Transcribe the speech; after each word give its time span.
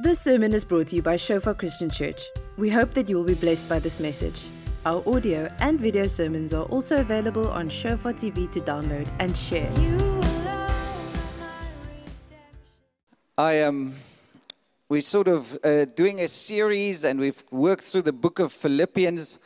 This 0.00 0.20
sermon 0.20 0.52
is 0.52 0.64
brought 0.64 0.86
to 0.88 0.96
you 0.96 1.02
by 1.02 1.16
Shofar 1.16 1.54
Christian 1.54 1.90
Church. 1.90 2.22
We 2.56 2.70
hope 2.70 2.92
that 2.92 3.08
you 3.08 3.16
will 3.16 3.24
be 3.24 3.34
blessed 3.34 3.68
by 3.68 3.80
this 3.80 3.98
message. 3.98 4.42
Our 4.86 5.02
audio 5.12 5.52
and 5.58 5.80
video 5.80 6.06
sermons 6.06 6.52
are 6.52 6.62
also 6.66 7.00
available 7.00 7.48
on 7.50 7.68
Shofar 7.68 8.12
TV 8.12 8.48
to 8.52 8.60
download 8.60 9.08
and 9.18 9.36
share. 9.36 9.68
I 13.36 13.54
am. 13.54 13.88
Um, 13.88 13.94
we're 14.88 15.00
sort 15.00 15.26
of 15.26 15.58
uh, 15.64 15.86
doing 15.86 16.20
a 16.20 16.28
series, 16.28 17.04
and 17.04 17.18
we've 17.18 17.42
worked 17.50 17.82
through 17.82 18.02
the 18.02 18.12
book 18.12 18.38
of 18.38 18.52
Philippians. 18.52 19.40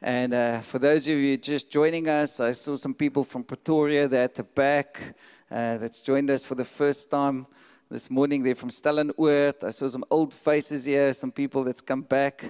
And 0.00 0.32
uh, 0.32 0.60
for 0.60 0.78
those 0.78 1.08
of 1.08 1.14
you 1.14 1.36
just 1.38 1.72
joining 1.72 2.08
us, 2.08 2.38
I 2.38 2.52
saw 2.52 2.76
some 2.76 2.94
people 2.94 3.24
from 3.24 3.42
Pretoria 3.42 4.06
there 4.06 4.22
at 4.22 4.36
the 4.36 4.44
back 4.44 5.16
uh, 5.50 5.78
that's 5.78 6.02
joined 6.02 6.30
us 6.30 6.44
for 6.44 6.54
the 6.54 6.64
first 6.64 7.10
time 7.10 7.48
this 7.90 8.10
morning. 8.10 8.42
They're 8.42 8.54
from 8.54 8.68
Stellenoord. 8.68 9.64
I 9.64 9.70
saw 9.70 9.88
some 9.88 10.04
old 10.10 10.34
faces 10.34 10.84
here, 10.84 11.12
some 11.14 11.32
people 11.32 11.64
that's 11.64 11.80
come 11.80 12.02
back. 12.02 12.44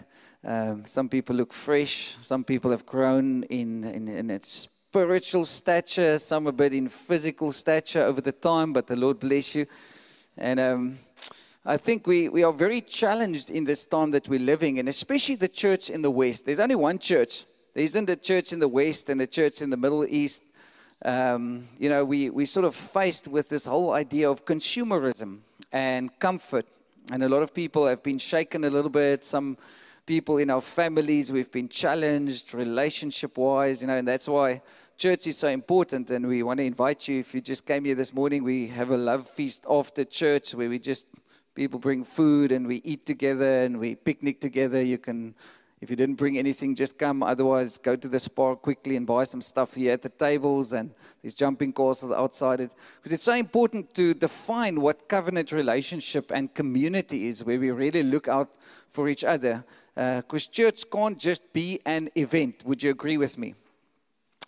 Um, 0.45 0.84
some 0.84 1.09
people 1.09 1.37
look 1.37 1.52
fresh. 1.52 2.16
Some 2.20 2.42
people 2.42 2.73
have 2.73 2.84
grown 2.84 3.45
in, 3.45 3.84
in, 3.84 4.09
in 4.09 4.42
spiritual 4.42 5.45
stature, 5.45 6.19
some 6.19 6.48
a 6.48 6.52
bit 6.52 6.74
in 6.74 6.88
physical 6.88 7.52
stature 7.52 8.02
over 8.02 8.20
the 8.20 8.33
time, 8.33 8.73
but 8.73 8.88
the 8.88 8.97
Lord 8.97 9.20
bless 9.20 9.55
you. 9.55 9.66
And 10.37 10.59
um, 10.59 10.98
I 11.64 11.77
think 11.77 12.06
we, 12.06 12.28
we 12.28 12.42
are 12.42 12.52
very 12.52 12.80
challenged 12.80 13.50
in 13.50 13.62
this 13.62 13.86
time 13.86 14.11
that 14.12 14.28
we're 14.28 14.41
living 14.41 14.78
in, 14.78 14.89
especially 14.89 15.36
the 15.36 15.48
church 15.48 15.89
in 15.89 16.02
the 16.02 16.11
West. 16.11 16.47
There's 16.47 16.61
only 16.61 16.77
one 16.77 16.98
church. 16.98 17.45
There 17.75 17.84
isn't 17.84 18.11
a 18.11 18.16
church 18.16 18.52
in 18.52 18.59
the 18.59 18.69
West 18.69 19.09
and 19.09 19.20
a 19.20 19.27
church 19.27 19.62
in 19.62 19.70
the 19.70 19.77
Middle 19.77 20.05
East. 20.05 20.42
Um, 21.05 21.69
you 21.79 21.88
know, 21.88 22.05
we, 22.05 22.30
we 22.30 22.45
sort 22.45 22.65
of 22.65 22.75
faced 22.75 23.29
with 23.29 23.48
this 23.48 23.66
whole 23.66 23.93
idea 23.93 24.30
of 24.30 24.45
consumerism 24.45 25.39
and 25.73 26.16
comfort. 26.19 26.66
And 27.12 27.23
a 27.23 27.29
lot 27.29 27.43
of 27.43 27.55
people 27.55 27.87
have 27.87 28.02
been 28.02 28.19
shaken 28.19 28.65
a 28.65 28.70
little 28.70 28.91
bit. 28.91 29.25
Some 29.25 29.56
people 30.06 30.39
in 30.39 30.51
our 30.51 30.61
families, 30.61 31.31
we've 31.31 31.53
been 31.53 31.69
challenged 31.69 32.55
relationship 32.55 33.39
wise, 33.39 33.81
you 33.81 33.87
know, 33.87 33.97
and 33.97 34.09
that's 34.09 34.28
why 34.28 34.62
church 34.97 35.27
is 35.27 35.39
so 35.39 35.48
important. 35.48 36.11
And 36.11 36.27
we 36.27 36.42
want 36.42 36.59
to 36.59 36.64
invite 36.64 37.06
you, 37.09 37.20
if 37.20 37.34
you 37.34 37.41
just 37.41 37.65
came 37.65 37.84
here 37.84 37.94
this 37.94 38.12
morning, 38.12 38.42
we 38.42 38.67
have 38.69 38.91
a 38.91 38.97
love 38.97 39.28
feast 39.28 39.65
after 39.70 40.05
church 40.05 40.55
where 40.55 40.69
we 40.69 40.78
just 40.78 41.06
people 41.55 41.78
bring 41.78 42.05
food 42.05 42.53
and 42.53 42.67
we 42.67 42.77
eat 42.84 43.05
together 43.05 43.62
and 43.65 43.78
we 43.78 43.94
picnic 43.94 44.41
together. 44.41 44.81
You 44.81 44.98
can, 44.98 45.34
if 45.81 45.91
you 45.91 45.97
didn't 45.97 46.17
bring 46.17 46.39
anything, 46.39 46.75
just 46.75 46.98
come. 46.98 47.23
Otherwise, 47.23 47.79
go 47.79 47.95
to 47.95 48.09
the 48.09 48.19
spar 48.19 48.57
quickly 48.57 48.97
and 48.97 49.07
buy 49.07 49.25
some 49.25 49.41
stuff 49.41 49.75
here 49.75 49.93
at 49.93 50.03
the 50.03 50.09
tables 50.09 50.73
and 50.73 50.91
these 51.23 51.34
jumping 51.34 51.73
courses 51.73 52.11
outside 52.11 52.61
it. 52.61 52.73
Because 52.97 53.12
it's 53.12 53.23
so 53.23 53.34
important 53.34 53.95
to 53.95 54.12
define 54.15 54.81
what 54.81 55.09
covenant 55.09 55.53
relationship 55.53 56.33
and 56.33 56.53
community 56.53 57.29
is, 57.29 57.45
where 57.45 57.61
we 57.61 57.71
really 57.71 58.03
look 58.03 58.27
out 58.27 58.56
for 58.91 59.09
each 59.09 59.23
other. 59.23 59.65
Because 59.95 60.49
uh, 60.49 60.53
church 60.53 60.84
can't 60.91 61.19
just 61.19 61.53
be 61.53 61.81
an 61.87 62.11
event. 62.17 62.65
Would 62.65 62.83
you 62.83 62.91
agree 62.91 63.17
with 63.17 63.39
me? 63.39 63.55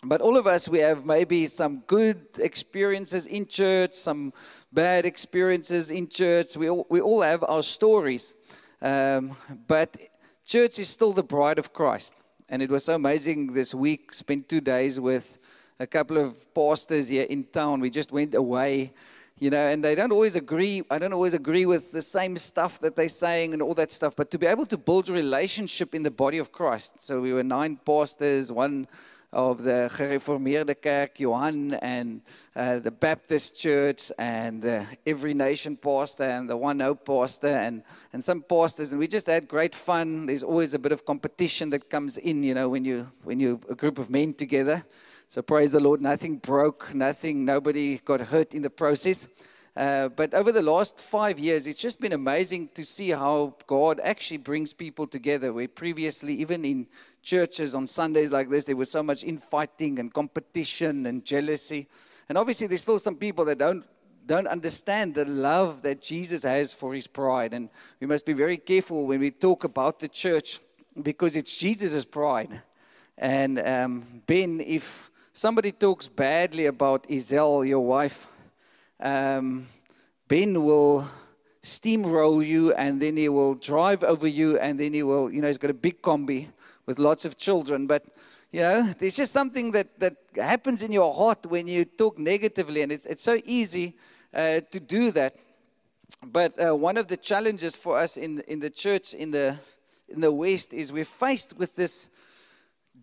But 0.03 0.19
all 0.19 0.35
of 0.35 0.47
us, 0.47 0.67
we 0.67 0.79
have 0.79 1.05
maybe 1.05 1.47
some 1.47 1.83
good 1.85 2.25
experiences 2.39 3.25
in 3.25 3.45
church, 3.45 3.93
some 3.93 4.33
bad 4.73 5.05
experiences 5.05 5.91
in 5.91 6.07
church. 6.07 6.57
We 6.57 6.69
all, 6.69 6.87
we 6.89 6.99
all 6.99 7.21
have 7.21 7.43
our 7.47 7.61
stories. 7.61 8.33
Um, 8.81 9.35
but 9.67 9.95
church 10.51 10.79
is 10.79 10.89
still 10.89 11.13
the 11.13 11.23
bride 11.23 11.57
of 11.57 11.71
Christ. 11.71 12.13
And 12.49 12.61
it 12.61 12.69
was 12.69 12.83
so 12.83 12.95
amazing 12.95 13.53
this 13.53 13.73
week, 13.73 14.13
spent 14.13 14.49
two 14.49 14.59
days 14.59 14.99
with 14.99 15.37
a 15.79 15.87
couple 15.87 16.17
of 16.17 16.53
pastors 16.53 17.07
here 17.07 17.23
in 17.23 17.45
town. 17.45 17.79
We 17.79 17.89
just 17.89 18.11
went 18.11 18.35
away, 18.35 18.91
you 19.39 19.49
know, 19.49 19.65
and 19.69 19.81
they 19.81 19.95
don't 19.95 20.11
always 20.11 20.35
agree. 20.35 20.83
I 20.91 20.99
don't 20.99 21.13
always 21.13 21.33
agree 21.33 21.65
with 21.65 21.93
the 21.93 22.01
same 22.01 22.35
stuff 22.35 22.81
that 22.81 22.97
they're 22.97 23.07
saying 23.07 23.53
and 23.53 23.61
all 23.61 23.73
that 23.75 23.93
stuff. 23.93 24.13
But 24.13 24.29
to 24.31 24.37
be 24.37 24.45
able 24.45 24.65
to 24.65 24.77
build 24.77 25.07
a 25.07 25.13
relationship 25.13 25.95
in 25.95 26.03
the 26.03 26.11
body 26.11 26.37
of 26.37 26.51
Christ. 26.51 26.99
So 26.99 27.21
we 27.21 27.31
were 27.31 27.43
nine 27.43 27.79
pastors, 27.85 28.51
one 28.51 28.89
of 29.33 29.63
the 29.63 29.89
Gereformeerde 29.93 30.81
Kerk, 30.81 31.19
Johan, 31.19 31.73
and 31.75 32.21
uh, 32.55 32.79
the 32.79 32.91
Baptist 32.91 33.57
Church, 33.57 34.11
and 34.17 34.65
uh, 34.65 34.83
Every 35.05 35.33
Nation 35.33 35.77
pastor, 35.77 36.23
and 36.25 36.49
the 36.49 36.57
One 36.57 36.79
Hope 36.81 37.05
pastor, 37.05 37.47
and, 37.47 37.83
and 38.11 38.23
some 38.23 38.41
pastors. 38.41 38.91
And 38.91 38.99
we 38.99 39.07
just 39.07 39.27
had 39.27 39.47
great 39.47 39.73
fun. 39.73 40.25
There's 40.25 40.43
always 40.43 40.73
a 40.73 40.79
bit 40.79 40.91
of 40.91 41.05
competition 41.05 41.69
that 41.69 41.89
comes 41.89 42.17
in, 42.17 42.43
you 42.43 42.53
know, 42.53 42.67
when 42.67 42.83
you 42.83 43.11
when 43.23 43.39
you 43.39 43.61
a 43.69 43.75
group 43.75 43.99
of 43.99 44.09
men 44.09 44.33
together. 44.33 44.83
So 45.29 45.41
praise 45.41 45.71
the 45.71 45.79
Lord. 45.79 46.01
Nothing 46.01 46.37
broke, 46.37 46.93
nothing, 46.93 47.45
nobody 47.45 47.99
got 47.99 48.19
hurt 48.19 48.53
in 48.53 48.63
the 48.63 48.69
process. 48.69 49.29
Uh, 49.77 50.09
but 50.09 50.33
over 50.33 50.51
the 50.51 50.61
last 50.61 50.99
five 50.99 51.39
years, 51.39 51.65
it's 51.65 51.79
just 51.79 52.01
been 52.01 52.11
amazing 52.11 52.67
to 52.73 52.83
see 52.83 53.11
how 53.11 53.55
God 53.67 54.01
actually 54.03 54.39
brings 54.39 54.73
people 54.73 55.07
together. 55.07 55.53
Where 55.53 55.69
previously, 55.69 56.33
even 56.33 56.65
in 56.65 56.87
churches 57.21 57.75
on 57.75 57.87
Sundays 57.87 58.31
like 58.31 58.49
this, 58.49 58.65
there 58.65 58.75
was 58.75 58.91
so 58.91 59.03
much 59.03 59.23
infighting 59.23 59.99
and 59.99 60.13
competition 60.13 61.05
and 61.05 61.23
jealousy. 61.23 61.87
And 62.29 62.37
obviously, 62.37 62.67
there's 62.67 62.81
still 62.81 62.99
some 62.99 63.15
people 63.15 63.45
that 63.45 63.57
don't 63.57 63.85
don't 64.25 64.47
understand 64.47 65.15
the 65.15 65.25
love 65.25 65.81
that 65.81 66.01
Jesus 66.01 66.43
has 66.43 66.73
for 66.73 66.93
his 66.93 67.07
bride. 67.07 67.53
And 67.53 67.69
we 67.99 68.07
must 68.07 68.25
be 68.25 68.33
very 68.33 68.57
careful 68.57 69.07
when 69.07 69.19
we 69.19 69.31
talk 69.31 69.63
about 69.63 69.99
the 69.99 70.07
church 70.07 70.59
because 71.01 71.35
it's 71.35 71.57
Jesus' 71.57 72.05
bride. 72.05 72.61
And 73.17 73.59
um, 73.59 74.21
Ben, 74.27 74.61
if 74.61 75.09
somebody 75.33 75.71
talks 75.71 76.07
badly 76.07 76.67
about 76.67 77.07
Isel, 77.07 77.67
your 77.67 77.81
wife, 77.81 78.27
um, 78.99 79.65
Ben 80.27 80.63
will 80.63 81.07
steamroll 81.63 82.45
you 82.45 82.73
and 82.73 83.01
then 83.01 83.17
he 83.17 83.27
will 83.29 83.55
drive 83.55 84.03
over 84.03 84.27
you 84.27 84.57
and 84.59 84.79
then 84.79 84.93
he 84.93 85.03
will, 85.03 85.31
you 85.31 85.41
know, 85.41 85.47
he's 85.47 85.57
got 85.57 85.71
a 85.71 85.75
big 85.75 86.01
combi 86.01 86.47
with 86.85 86.99
lots 86.99 87.25
of 87.25 87.37
children. 87.37 87.87
But, 87.87 88.05
you 88.51 88.61
know, 88.61 88.93
there's 88.97 89.15
just 89.15 89.31
something 89.31 89.71
that, 89.71 89.99
that 89.99 90.15
happens 90.35 90.83
in 90.83 90.91
your 90.91 91.13
heart 91.13 91.45
when 91.45 91.67
you 91.67 91.85
talk 91.85 92.17
negatively, 92.17 92.81
and 92.81 92.91
it's, 92.91 93.05
it's 93.05 93.23
so 93.23 93.39
easy 93.45 93.95
uh, 94.33 94.61
to 94.71 94.79
do 94.79 95.11
that. 95.11 95.35
But 96.25 96.53
uh, 96.63 96.75
one 96.75 96.97
of 96.97 97.07
the 97.07 97.17
challenges 97.17 97.75
for 97.75 97.97
us 97.97 98.17
in, 98.17 98.41
in 98.47 98.59
the 98.59 98.69
church 98.69 99.13
in 99.13 99.31
the, 99.31 99.57
in 100.09 100.21
the 100.21 100.31
West 100.31 100.73
is 100.73 100.91
we're 100.91 101.05
faced 101.05 101.57
with 101.57 101.75
this 101.75 102.09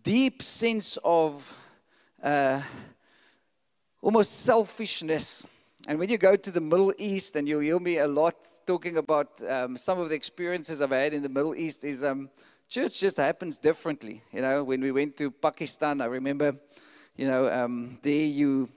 deep 0.03 0.43
sense 0.43 0.97
of 1.03 1.57
uh, 2.23 2.61
almost 4.01 4.41
selfishness. 4.41 5.45
And 5.87 5.97
when 5.97 6.09
you 6.09 6.17
go 6.17 6.35
to 6.35 6.51
the 6.51 6.61
Middle 6.61 6.93
East, 6.97 7.35
and 7.35 7.47
you'll 7.47 7.61
hear 7.61 7.79
me 7.79 7.97
a 7.97 8.07
lot 8.07 8.35
talking 8.67 8.97
about 8.97 9.41
um, 9.49 9.75
some 9.75 9.99
of 9.99 10.09
the 10.09 10.15
experiences 10.15 10.81
I've 10.81 10.91
had 10.91 11.13
in 11.13 11.23
the 11.23 11.29
Middle 11.29 11.55
East, 11.55 11.83
is 11.83 12.03
um, 12.03 12.29
church 12.69 12.99
just 12.99 13.17
happens 13.17 13.57
differently. 13.57 14.21
You 14.31 14.41
know, 14.41 14.63
when 14.63 14.81
we 14.81 14.91
went 14.91 15.17
to 15.17 15.31
Pakistan, 15.31 16.01
I 16.01 16.05
remember, 16.05 16.55
you 17.17 17.27
know, 17.27 17.51
um, 17.51 17.97
there 18.03 18.13
you, 18.13 18.69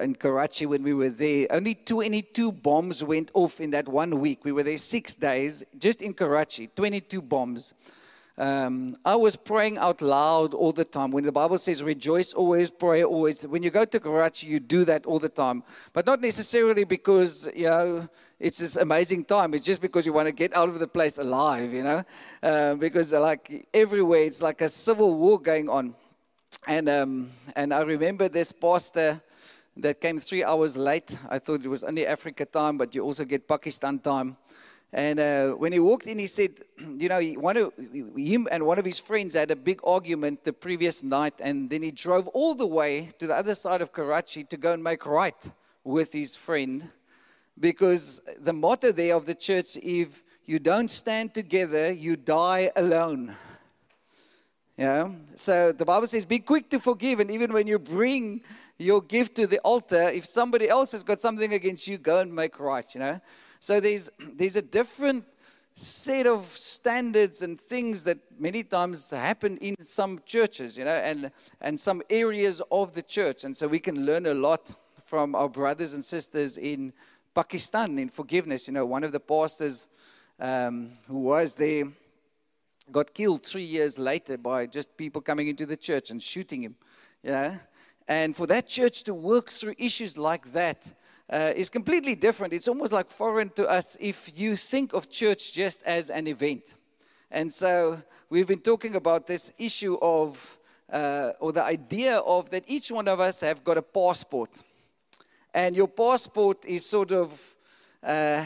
in 0.00 0.14
Karachi 0.14 0.66
when 0.66 0.84
we 0.84 0.94
were 0.94 1.10
there, 1.10 1.48
only 1.50 1.74
22 1.74 2.52
bombs 2.52 3.02
went 3.02 3.32
off 3.34 3.60
in 3.60 3.70
that 3.70 3.88
one 3.88 4.20
week. 4.20 4.44
We 4.44 4.52
were 4.52 4.62
there 4.62 4.78
six 4.78 5.16
days, 5.16 5.64
just 5.78 6.00
in 6.00 6.14
Karachi, 6.14 6.68
22 6.68 7.20
bombs. 7.20 7.74
Um, 8.36 8.96
I 9.04 9.16
was 9.16 9.34
praying 9.34 9.78
out 9.78 10.00
loud 10.00 10.54
all 10.54 10.70
the 10.70 10.84
time. 10.84 11.10
When 11.10 11.24
the 11.24 11.32
Bible 11.32 11.58
says 11.58 11.82
rejoice 11.82 12.32
always, 12.32 12.70
pray 12.70 13.02
always, 13.02 13.44
when 13.48 13.64
you 13.64 13.70
go 13.70 13.84
to 13.84 13.98
Karachi, 13.98 14.46
you 14.46 14.60
do 14.60 14.84
that 14.84 15.06
all 15.06 15.18
the 15.18 15.28
time. 15.28 15.64
But 15.92 16.06
not 16.06 16.20
necessarily 16.20 16.84
because, 16.84 17.50
you 17.52 17.68
know, 17.68 18.08
it's 18.40 18.58
this 18.58 18.76
amazing 18.76 19.24
time. 19.24 19.52
It's 19.54 19.64
just 19.64 19.80
because 19.80 20.06
you 20.06 20.12
want 20.12 20.28
to 20.28 20.32
get 20.32 20.54
out 20.54 20.68
of 20.68 20.78
the 20.78 20.86
place 20.86 21.18
alive, 21.18 21.72
you 21.72 21.82
know, 21.82 22.04
uh, 22.42 22.74
because 22.74 23.12
like 23.12 23.66
everywhere 23.74 24.22
it's 24.22 24.40
like 24.40 24.60
a 24.60 24.68
civil 24.68 25.14
war 25.16 25.40
going 25.40 25.68
on. 25.68 25.94
And 26.66 26.88
um, 26.88 27.30
and 27.56 27.74
I 27.74 27.80
remember 27.82 28.28
this 28.28 28.52
pastor 28.52 29.20
that 29.76 30.00
came 30.00 30.18
three 30.18 30.44
hours 30.44 30.76
late. 30.76 31.18
I 31.28 31.38
thought 31.38 31.64
it 31.64 31.68
was 31.68 31.84
only 31.84 32.06
Africa 32.06 32.44
time, 32.44 32.78
but 32.78 32.94
you 32.94 33.02
also 33.02 33.24
get 33.24 33.46
Pakistan 33.46 33.98
time. 33.98 34.36
And 34.92 35.20
uh, 35.20 35.48
when 35.50 35.72
he 35.72 35.80
walked 35.80 36.06
in, 36.06 36.18
he 36.18 36.26
said, 36.26 36.62
you 36.78 37.08
know, 37.08 37.20
one 37.20 37.56
of, 37.58 37.72
him 38.16 38.48
and 38.50 38.64
one 38.64 38.78
of 38.78 38.84
his 38.84 38.98
friends 38.98 39.34
had 39.34 39.50
a 39.50 39.56
big 39.56 39.80
argument 39.84 40.44
the 40.44 40.52
previous 40.52 41.02
night, 41.02 41.34
and 41.40 41.68
then 41.68 41.82
he 41.82 41.90
drove 41.90 42.28
all 42.28 42.54
the 42.54 42.66
way 42.66 43.10
to 43.18 43.26
the 43.26 43.34
other 43.34 43.54
side 43.54 43.82
of 43.82 43.92
Karachi 43.92 44.44
to 44.44 44.56
go 44.56 44.72
and 44.72 44.82
make 44.82 45.04
right 45.04 45.36
with 45.84 46.12
his 46.12 46.34
friend 46.34 46.88
because 47.60 48.20
the 48.38 48.52
motto 48.52 48.92
there 48.92 49.14
of 49.14 49.26
the 49.26 49.34
church 49.34 49.76
if 49.82 50.22
you 50.44 50.58
don't 50.58 50.90
stand 50.90 51.34
together, 51.34 51.92
you 51.92 52.16
die 52.16 52.70
alone. 52.74 53.36
Yeah. 54.78 55.10
So 55.34 55.72
the 55.72 55.84
Bible 55.84 56.06
says, 56.06 56.24
be 56.24 56.38
quick 56.38 56.70
to 56.70 56.80
forgive. 56.80 57.20
And 57.20 57.30
even 57.30 57.52
when 57.52 57.66
you 57.66 57.78
bring 57.78 58.42
your 58.78 59.02
gift 59.02 59.34
to 59.34 59.46
the 59.46 59.58
altar, 59.58 60.08
if 60.08 60.24
somebody 60.24 60.68
else 60.68 60.92
has 60.92 61.02
got 61.02 61.20
something 61.20 61.52
against 61.52 61.86
you, 61.86 61.98
go 61.98 62.20
and 62.20 62.34
make 62.34 62.58
right, 62.58 62.86
you 62.94 63.00
know. 63.00 63.20
So 63.60 63.80
there's 63.80 64.08
there's 64.34 64.56
a 64.56 64.62
different 64.62 65.24
set 65.74 66.26
of 66.26 66.46
standards 66.56 67.42
and 67.42 67.60
things 67.60 68.04
that 68.04 68.18
many 68.38 68.62
times 68.62 69.10
happen 69.10 69.58
in 69.58 69.74
some 69.80 70.20
churches, 70.24 70.78
you 70.78 70.84
know, 70.84 70.90
and 70.90 71.30
and 71.60 71.78
some 71.78 72.02
areas 72.08 72.62
of 72.70 72.92
the 72.92 73.02
church. 73.02 73.44
And 73.44 73.56
so 73.56 73.66
we 73.66 73.80
can 73.80 74.06
learn 74.06 74.26
a 74.26 74.34
lot 74.34 74.74
from 75.02 75.34
our 75.34 75.48
brothers 75.48 75.92
and 75.94 76.04
sisters 76.04 76.56
in 76.56 76.92
Pakistan 77.38 78.00
in 78.00 78.08
forgiveness. 78.08 78.66
You 78.66 78.74
know, 78.74 78.84
one 78.84 79.04
of 79.04 79.12
the 79.12 79.20
pastors 79.20 79.88
um, 80.40 80.90
who 81.06 81.20
was 81.20 81.54
there, 81.54 81.84
got 82.90 83.14
killed 83.14 83.44
three 83.44 83.68
years 83.76 83.96
later 83.96 84.36
by 84.36 84.66
just 84.66 84.96
people 84.96 85.20
coming 85.22 85.46
into 85.46 85.64
the 85.64 85.76
church 85.76 86.10
and 86.10 86.20
shooting 86.20 86.64
him. 86.64 86.74
You 87.22 87.30
know? 87.30 87.58
And 88.08 88.34
for 88.34 88.48
that 88.48 88.66
church 88.66 89.04
to 89.04 89.14
work 89.14 89.50
through 89.50 89.76
issues 89.78 90.18
like 90.18 90.50
that 90.50 90.92
uh, 91.30 91.52
is 91.54 91.68
completely 91.68 92.16
different. 92.16 92.52
It's 92.54 92.66
almost 92.66 92.92
like 92.92 93.08
foreign 93.08 93.50
to 93.50 93.68
us 93.68 93.96
if 94.00 94.32
you 94.34 94.56
think 94.56 94.92
of 94.92 95.08
church 95.08 95.52
just 95.52 95.84
as 95.84 96.10
an 96.10 96.26
event. 96.26 96.74
And 97.30 97.52
so 97.52 98.02
we've 98.30 98.48
been 98.48 98.66
talking 98.72 98.96
about 98.96 99.28
this 99.28 99.52
issue 99.58 99.96
of, 100.02 100.58
uh, 100.92 101.30
or 101.38 101.52
the 101.52 101.62
idea 101.62 102.16
of 102.18 102.50
that 102.50 102.64
each 102.66 102.90
one 102.90 103.06
of 103.06 103.20
us 103.20 103.42
have 103.42 103.62
got 103.62 103.78
a 103.78 103.82
passport. 103.82 104.64
And 105.54 105.76
your 105.76 105.88
passport 105.88 106.64
is 106.64 106.84
sort 106.84 107.12
of 107.12 107.56
uh, 108.02 108.44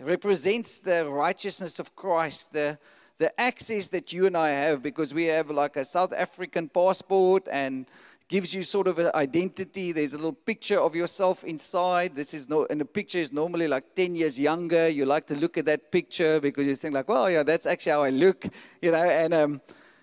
represents 0.00 0.80
the 0.80 1.06
righteousness 1.08 1.78
of 1.78 1.94
Christ, 1.94 2.52
the, 2.52 2.78
the 3.18 3.38
access 3.40 3.88
that 3.88 4.12
you 4.12 4.26
and 4.26 4.36
I 4.36 4.50
have, 4.50 4.82
because 4.82 5.12
we 5.12 5.26
have 5.26 5.50
like 5.50 5.76
a 5.76 5.84
South 5.84 6.12
African 6.12 6.68
passport 6.68 7.48
and 7.50 7.86
gives 8.28 8.54
you 8.54 8.62
sort 8.62 8.88
of 8.88 8.98
an 8.98 9.10
identity. 9.14 9.92
There's 9.92 10.14
a 10.14 10.16
little 10.16 10.32
picture 10.32 10.80
of 10.80 10.94
yourself 10.94 11.44
inside. 11.44 12.16
This 12.16 12.34
is 12.34 12.48
no, 12.48 12.66
and 12.70 12.80
the 12.80 12.84
picture 12.84 13.18
is 13.18 13.32
normally 13.32 13.68
like 13.68 13.94
10 13.94 14.14
years 14.14 14.38
younger. 14.38 14.88
You 14.88 15.04
like 15.06 15.26
to 15.26 15.36
look 15.36 15.58
at 15.58 15.66
that 15.66 15.92
picture 15.92 16.40
because 16.40 16.66
you 16.66 16.74
think 16.74 16.94
like, 16.94 17.08
well, 17.08 17.30
yeah, 17.30 17.42
that's 17.42 17.66
actually 17.66 17.92
how 17.92 18.02
I 18.02 18.10
look, 18.10 18.46
you 18.80 18.90
know, 18.90 19.04
and, 19.04 19.34
um, 19.34 19.60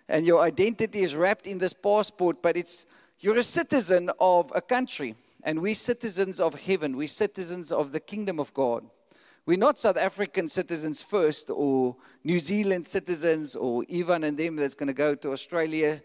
and 0.07 0.25
your 0.25 0.42
identity 0.42 1.01
is 1.01 1.15
wrapped 1.15 1.48
in 1.48 1.57
this 1.57 1.74
passport, 1.74 2.42
but 2.42 2.56
it's, 2.56 2.86
you're 3.19 3.38
a 3.38 3.44
citizen 3.44 4.12
of 4.19 4.51
a 4.56 4.62
country, 4.62 5.15
and 5.43 5.61
we're 5.61 5.75
citizens 5.75 6.39
of 6.39 6.55
heaven. 6.61 6.97
We're 6.97 7.07
citizens 7.07 7.71
of 7.71 7.91
the 7.91 7.99
kingdom 7.99 8.39
of 8.39 8.53
God. 8.53 8.85
We're 9.45 9.57
not 9.57 9.79
South 9.79 9.97
African 9.97 10.47
citizens 10.47 11.01
first, 11.01 11.49
or 11.49 11.95
New 12.23 12.39
Zealand 12.39 12.85
citizens, 12.85 13.55
or 13.55 13.83
Ivan 13.91 14.23
and 14.23 14.38
them 14.38 14.55
that's 14.55 14.75
going 14.75 14.88
to 14.88 14.93
go 14.93 15.15
to 15.15 15.31
Australia 15.31 15.99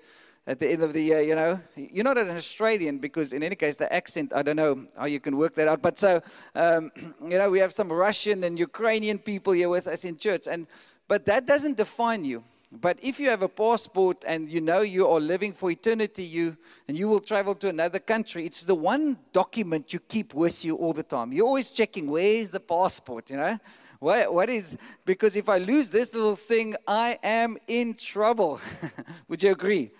at 0.47 0.61
the 0.61 0.69
end 0.71 0.83
of 0.83 0.93
the 0.93 1.03
year, 1.03 1.21
you 1.21 1.35
know. 1.35 1.61
You're 1.75 2.05
not 2.05 2.19
an 2.19 2.31
Australian 2.31 2.99
because, 2.99 3.33
in 3.33 3.43
any 3.43 3.56
case, 3.56 3.77
the 3.77 3.93
accent, 3.93 4.33
I 4.35 4.43
don't 4.43 4.56
know 4.56 4.87
how 4.97 5.06
you 5.06 5.21
can 5.21 5.37
work 5.37 5.55
that 5.56 5.69
out. 5.69 5.83
But 5.83 5.99
so, 5.99 6.23
um, 6.55 6.91
you 7.23 7.37
know, 7.38 7.50
we 7.50 7.59
have 7.59 7.73
some 7.73 7.93
Russian 7.93 8.44
and 8.44 8.59
Ukrainian 8.59 9.19
people 9.19 9.53
here 9.53 9.69
with 9.69 9.87
us 9.87 10.05
in 10.05 10.17
church. 10.17 10.47
and 10.47 10.67
But 11.09 11.27
that 11.27 11.47
doesn't 11.47 11.77
define 11.77 12.25
you. 12.25 12.44
But 12.81 12.99
if 13.02 13.19
you 13.19 13.31
have 13.31 13.43
a 13.43 13.49
passport 13.49 14.25
and 14.26 14.50
you 14.50 14.61
know 14.61 14.81
you 14.81 15.08
are 15.08 15.20
living 15.20 15.52
for 15.52 15.70
eternity, 15.70 16.25
you 16.25 16.56
and 16.88 16.99
you 16.99 17.08
will 17.08 17.20
travel 17.20 17.55
to 17.56 17.69
another 17.69 17.99
country, 17.99 18.44
it's 18.44 18.64
the 18.64 18.75
one 18.75 19.19
document 19.32 19.93
you 19.93 20.00
keep 20.00 20.34
with 20.34 20.64
you 20.64 20.76
all 20.76 20.93
the 20.93 21.02
time. 21.02 21.32
You're 21.32 21.46
always 21.46 21.70
checking 21.70 22.11
where's 22.11 22.50
the 22.50 22.61
passport, 22.61 23.31
you 23.31 23.37
know? 23.37 23.58
What, 23.99 24.32
what 24.32 24.50
is 24.50 24.76
because 25.05 25.37
if 25.37 25.49
I 25.49 25.58
lose 25.58 25.90
this 25.90 26.14
little 26.14 26.37
thing, 26.37 26.76
I 26.87 27.19
am 27.23 27.56
in 27.67 27.94
trouble. 27.94 28.61
Would 29.28 29.43
you 29.43 29.52
agree? 29.52 29.90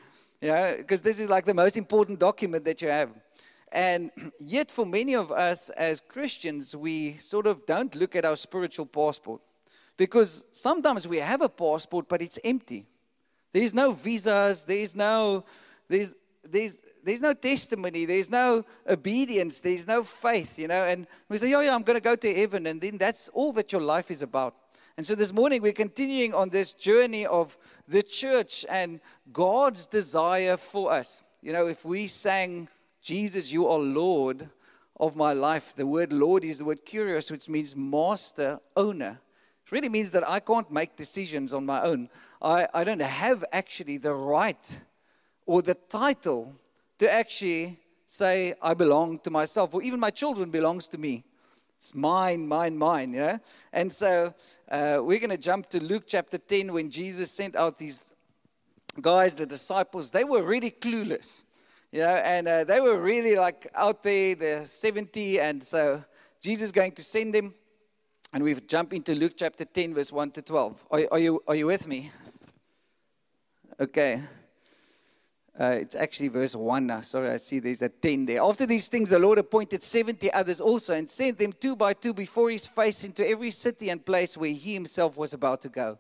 Yeah, 0.41 0.77
because 0.77 1.01
this 1.01 1.19
is 1.19 1.31
like 1.31 1.47
the 1.47 1.55
most 1.55 1.77
important 1.77 2.19
document 2.19 2.65
that 2.67 2.83
you 2.83 2.89
have. 2.89 3.11
And 3.73 4.11
yet, 4.39 4.71
for 4.71 4.85
many 4.85 5.15
of 5.15 5.33
us 5.33 5.71
as 5.71 6.01
Christians, 6.01 6.77
we 6.77 7.17
sort 7.17 7.47
of 7.47 7.65
don't 7.67 7.95
look 7.95 8.15
at 8.15 8.25
our 8.25 8.37
spiritual 8.37 8.87
passport. 8.87 9.41
Because 9.97 10.45
sometimes 10.51 11.09
we 11.09 11.19
have 11.19 11.41
a 11.41 11.49
passport, 11.49 12.09
but 12.09 12.21
it's 12.21 12.39
empty. 12.45 12.87
There's 13.53 13.73
no 13.73 13.93
visas, 13.93 14.67
there's 14.67 14.95
no, 14.95 15.45
there's, 15.89 16.15
there's, 16.45 16.83
there's 17.03 17.23
no 17.23 17.33
testimony, 17.33 18.05
there's 18.05 18.29
no 18.29 18.65
obedience, 18.89 19.61
there's 19.61 19.87
no 19.87 20.03
faith, 20.03 20.59
you 20.59 20.69
know. 20.69 20.85
And 20.85 21.07
we 21.29 21.39
say, 21.39 21.53
oh, 21.55 21.61
yeah, 21.61 21.75
I'm 21.75 21.83
going 21.83 21.97
to 21.97 22.03
go 22.03 22.17
to 22.17 22.35
heaven. 22.35 22.67
And 22.67 22.81
then 22.81 22.99
that's 22.99 23.29
all 23.29 23.53
that 23.55 23.73
your 23.73 23.81
life 23.81 24.11
is 24.11 24.23
about. 24.23 24.55
And 24.97 25.07
so 25.07 25.15
this 25.15 25.33
morning 25.33 25.61
we're 25.61 25.73
continuing 25.73 26.33
on 26.33 26.49
this 26.49 26.73
journey 26.73 27.27
of 27.27 27.59
the 27.87 28.03
church 28.03 28.65
and 28.69 29.01
God's 29.33 29.87
desire 29.87 30.57
for 30.57 30.93
us. 30.93 31.23
You 31.43 31.53
know, 31.53 31.67
if 31.67 31.85
we 31.85 32.07
sang, 32.07 32.69
Jesus, 33.03 33.53
you 33.53 33.69
are 33.69 33.79
Lord 33.79 34.49
of 34.99 35.15
my 35.15 35.33
life, 35.33 35.75
the 35.77 35.87
word 35.87 36.13
Lord 36.13 36.45
is 36.45 36.59
the 36.59 36.65
word 36.65 36.87
kurios, 36.87 37.31
which 37.31 37.49
means 37.49 37.77
master, 37.77 38.59
owner. 38.75 39.21
It 39.67 39.73
really 39.73 39.89
means 39.89 40.13
that 40.13 40.29
I 40.29 40.39
can't 40.39 40.71
make 40.71 40.97
decisions 40.97 41.53
on 41.53 41.67
my 41.67 41.83
own. 41.83 42.09
I, 42.41 42.69
I 42.73 42.85
don't 42.85 43.03
have 43.03 43.45
actually 43.53 43.99
the 43.99 44.15
right 44.15 44.81
or 45.45 45.61
the 45.61 45.75
title 45.75 46.55
to 46.99 47.13
actually 47.13 47.81
say 48.07 48.55
I 48.63 48.75
belong 48.75 49.19
to 49.21 49.31
myself, 49.31 49.75
or 49.75 49.83
even 49.83 49.99
my 49.99 50.11
children 50.11 50.51
belongs 50.51 50.87
to 50.89 50.99
me. 50.99 51.25
It's 51.77 51.97
mine, 51.97 52.47
mine, 52.47 52.79
mine, 52.79 53.13
you 53.13 53.21
know? 53.21 53.41
And 53.73 53.93
so 53.93 54.33
uh, 54.71 54.99
we're 55.01 55.19
going 55.19 55.31
to 55.31 55.37
jump 55.37 55.69
to 55.71 55.83
Luke 55.83 56.05
chapter 56.07 56.39
10 56.39 56.73
when 56.73 56.89
Jesus 56.89 57.33
sent 57.33 57.57
out 57.57 57.77
these 57.77 58.15
guys, 59.01 59.35
the 59.35 59.47
disciples. 59.47 60.13
They 60.13 60.23
were 60.23 60.45
really 60.45 60.71
clueless, 60.71 61.43
you 61.91 62.01
know, 62.01 62.07
and 62.07 62.47
uh, 62.47 62.63
they 62.63 62.81
were 62.81 62.99
really 63.01 63.35
like 63.35 63.69
out 63.75 64.05
there, 64.05 64.37
they're 64.37 64.65
70. 64.65 65.41
And 65.41 65.63
so 65.63 66.05
Jesus 66.41 66.67
is 66.67 66.73
going 66.73 66.93
to 66.93 67.03
send 67.03 67.35
them. 67.35 67.53
And 68.37 68.45
we've 68.45 68.67
jump 68.67 68.93
into 68.93 69.15
Luke 69.15 69.33
chapter 69.35 69.65
10, 69.65 69.95
verse 69.95 70.13
1 70.13 70.33
to 70.33 70.43
12. 70.43 70.85
Are, 70.91 71.01
are, 71.11 71.19
you, 71.19 71.43
are 71.49 71.55
you 71.55 71.65
with 71.65 71.89
me? 71.89 72.11
Okay. 73.81 74.21
Uh, 75.59 75.65
it's 75.81 75.95
actually 75.95 76.29
verse 76.29 76.55
1 76.55 76.87
now. 76.87 77.01
Sorry, 77.01 77.31
I 77.31 77.39
see 77.39 77.61
there's 77.61 77.81
a 77.81 77.89
10 77.89 78.27
there. 78.27 78.43
After 78.43 78.67
these 78.67 78.91
things, 78.91 79.09
the 79.09 79.19
Lord 79.19 79.39
appointed 79.39 79.83
70 79.83 80.31
others 80.35 80.61
also 80.61 80.93
and 80.93 81.09
sent 81.09 81.39
them 81.39 81.55
two 81.55 81.77
by 81.77 81.95
two 81.95 82.13
before 82.13 82.51
his 82.51 82.67
face 82.67 83.05
into 83.05 83.27
every 83.27 83.51
city 83.51 83.89
and 83.89 84.05
place 84.05 84.37
where 84.37 84.51
he 84.51 84.75
himself 84.75 85.17
was 85.17 85.33
about 85.33 85.63
to 85.63 85.71
go. 85.71 85.97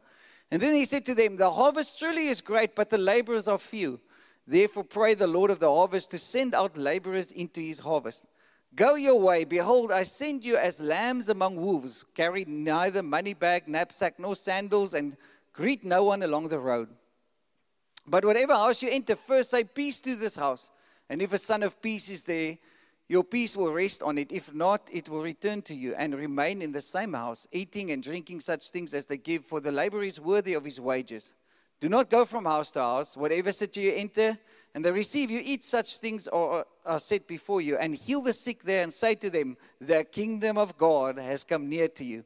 And 0.51 0.61
then 0.61 0.75
he 0.75 0.85
said 0.85 1.07
to 1.07 1.15
them, 1.15 1.37
The 1.37 1.53
harvest 1.53 1.99
truly 1.99 2.27
is 2.27 2.43
great, 2.43 2.75
but 2.75 2.91
the 2.91 2.99
laborers 2.99 3.49
are 3.49 3.57
few. 3.57 3.99
Therefore, 4.47 4.85
pray 4.85 5.15
the 5.15 5.27
Lord 5.27 5.51
of 5.51 5.59
the 5.59 5.73
harvest 5.73 6.11
to 6.11 6.19
send 6.19 6.55
out 6.55 6.77
laborers 6.77 7.33
into 7.33 7.63
his 7.63 7.79
harvest. 7.79 8.27
Go 8.77 8.95
your 8.95 9.19
way. 9.19 9.45
Behold, 9.45 9.91
I 9.91 10.03
send 10.03 10.45
you 10.45 10.59
as 10.59 10.83
lambs 10.83 11.31
among 11.31 11.57
wolves. 11.57 12.05
Carry 12.15 12.45
neither 12.47 13.03
money 13.03 13.33
bag, 13.33 13.67
knapsack, 13.67 14.19
nor 14.19 14.37
sandals, 14.37 14.93
and 14.93 15.17
greet 15.55 15.83
no 15.83 16.05
one 16.05 16.23
along 16.23 16.49
the 16.49 16.59
road. 16.59 16.89
But 18.07 18.27
whatever 18.27 18.55
house 18.55 18.83
you 18.83 18.91
enter, 18.91 19.17
first 19.17 19.51
say 19.51 19.65
peace 19.65 19.99
to 20.03 20.15
this 20.15 20.37
house. 20.37 20.71
And 21.09 21.23
if 21.23 21.33
a 21.33 21.39
son 21.39 21.63
of 21.63 21.81
peace 21.81 22.11
is 22.11 22.25
there, 22.25 22.59
your 23.09 23.25
peace 23.25 23.57
will 23.57 23.73
rest 23.73 24.03
on 24.03 24.19
it. 24.19 24.31
If 24.31 24.53
not, 24.53 24.91
it 24.93 25.09
will 25.09 25.23
return 25.23 25.63
to 25.63 25.75
you 25.75 25.95
and 25.95 26.15
remain 26.15 26.61
in 26.61 26.73
the 26.73 26.83
same 26.83 27.15
house, 27.15 27.47
eating 27.53 27.93
and 27.93 28.03
drinking 28.03 28.41
such 28.41 28.71
things 28.71 28.93
as 28.93 29.07
they 29.07 29.17
give, 29.17 29.47
for 29.47 29.61
the 29.61 29.73
laborer 29.73 30.03
is 30.03 30.21
worthy 30.21 30.53
of 30.53 30.67
his 30.67 30.81
wages. 30.81 31.35
Do 31.81 31.89
not 31.89 32.11
go 32.11 32.25
from 32.25 32.45
house 32.45 32.73
to 32.73 32.81
house. 32.81 33.17
Whatever 33.17 33.53
city 33.53 33.83
you 33.83 33.93
enter, 33.93 34.39
and 34.77 34.85
they 34.85 34.93
receive 34.93 35.31
you, 35.31 35.41
eat 35.43 35.65
such 35.65 35.97
things 35.97 36.29
are, 36.29 36.67
are 36.85 36.99
set 36.99 37.27
before 37.27 37.63
you, 37.63 37.79
and 37.79 37.97
heal 37.97 38.21
the 38.21 38.35
sick 38.35 38.63
there, 38.63 38.83
and 38.83 38.93
say 38.93 39.15
to 39.15 39.31
them, 39.31 39.57
The 39.81 40.05
kingdom 40.05 40.59
of 40.59 40.77
God 40.77 41.17
has 41.17 41.45
come 41.45 41.71
near 41.71 41.89
to 41.89 42.05
you. 42.05 42.25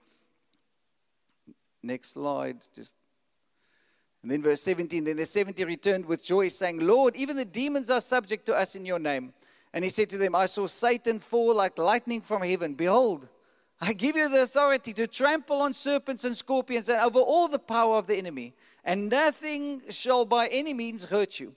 Next 1.81 2.11
slide, 2.11 2.57
just 2.75 2.97
and 4.23 4.33
then 4.33 4.43
verse 4.43 4.61
17, 4.63 5.05
then 5.05 5.17
the 5.17 5.27
70 5.27 5.65
returned 5.65 6.05
with 6.05 6.25
joy, 6.25 6.49
saying, 6.49 6.85
Lord, 6.85 7.15
even 7.15 7.37
the 7.37 7.45
demons 7.45 7.89
are 7.89 8.01
subject 8.01 8.47
to 8.47 8.55
us 8.55 8.75
in 8.75 8.85
your 8.85 8.99
name. 8.99 9.33
And 9.73 9.85
he 9.85 9.89
said 9.89 10.11
to 10.11 10.19
them, 10.19 10.35
I 10.35 10.47
saw 10.47 10.67
Satan 10.67 11.21
fall 11.21 11.55
like 11.55 11.79
lightning 11.79 12.21
from 12.21 12.43
heaven. 12.43 12.75
Behold, 12.75 13.29
I 13.81 13.93
give 13.93 14.17
you 14.17 14.29
the 14.29 14.43
authority 14.43 14.93
to 14.95 15.07
trample 15.07 15.63
on 15.63 15.73
serpents 15.73 16.25
and 16.25 16.37
scorpions 16.37 16.89
and 16.89 17.01
over 17.01 17.21
all 17.21 17.47
the 17.47 17.61
power 17.61 17.97
of 17.97 18.09
the 18.09 18.17
enemy, 18.17 18.55
and 18.85 19.09
nothing 19.09 19.83
shall 19.89 20.25
by 20.25 20.49
any 20.49 20.75
means 20.75 21.05
hurt 21.05 21.39
you. 21.39 21.55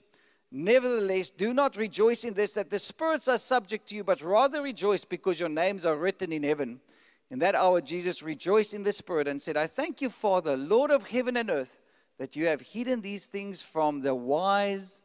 Nevertheless, 0.56 1.30
do 1.30 1.52
not 1.52 1.76
rejoice 1.76 2.22
in 2.22 2.34
this 2.34 2.54
that 2.54 2.70
the 2.70 2.78
spirits 2.78 3.26
are 3.26 3.38
subject 3.38 3.88
to 3.88 3.96
you, 3.96 4.04
but 4.04 4.22
rather 4.22 4.62
rejoice 4.62 5.04
because 5.04 5.40
your 5.40 5.48
names 5.48 5.84
are 5.84 5.96
written 5.96 6.32
in 6.32 6.44
heaven. 6.44 6.80
In 7.28 7.40
that 7.40 7.56
hour, 7.56 7.80
Jesus 7.80 8.22
rejoiced 8.22 8.72
in 8.72 8.84
the 8.84 8.92
Spirit 8.92 9.26
and 9.26 9.42
said, 9.42 9.56
I 9.56 9.66
thank 9.66 10.00
you, 10.00 10.10
Father, 10.10 10.56
Lord 10.56 10.92
of 10.92 11.08
heaven 11.08 11.36
and 11.36 11.50
earth 11.50 11.80
that 12.18 12.36
you 12.36 12.46
have 12.46 12.60
hidden 12.60 13.00
these 13.00 13.26
things 13.26 13.62
from 13.62 14.02
the 14.02 14.14
wise 14.14 15.02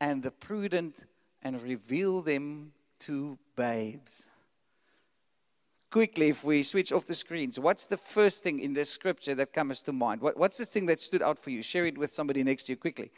and 0.00 0.22
the 0.22 0.30
prudent 0.30 1.04
and 1.42 1.60
reveal 1.60 2.22
them 2.22 2.72
to 3.00 3.36
babes. 3.54 4.30
Quickly, 5.90 6.30
if 6.30 6.42
we 6.42 6.62
switch 6.62 6.90
off 6.90 7.04
the 7.04 7.14
screens, 7.14 7.60
what's 7.60 7.84
the 7.84 7.98
first 7.98 8.42
thing 8.42 8.60
in 8.60 8.72
this 8.72 8.88
scripture 8.88 9.34
that 9.34 9.52
comes 9.52 9.82
to 9.82 9.92
mind? 9.92 10.22
What, 10.22 10.38
what's 10.38 10.56
the 10.56 10.64
thing 10.64 10.86
that 10.86 11.00
stood 11.00 11.20
out 11.20 11.38
for 11.38 11.50
you? 11.50 11.62
Share 11.62 11.84
it 11.84 11.98
with 11.98 12.10
somebody 12.10 12.42
next 12.42 12.64
to 12.64 12.72
you 12.72 12.76
quickly. 12.78 13.10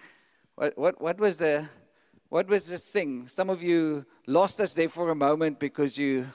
What, 0.59 0.77
what, 0.77 1.01
what, 1.01 1.21
was 1.21 1.39
the, 1.39 1.69
what 2.31 2.49
was 2.49 2.67
the 2.67 2.79
thing? 2.79 3.29
Some 3.29 3.49
of 3.49 3.63
you 3.63 4.05
lost 4.27 4.59
us 4.59 4.75
there 4.75 4.89
for 4.89 5.09
a 5.11 5.15
moment 5.15 5.61
because 5.61 5.97
you 5.97 6.27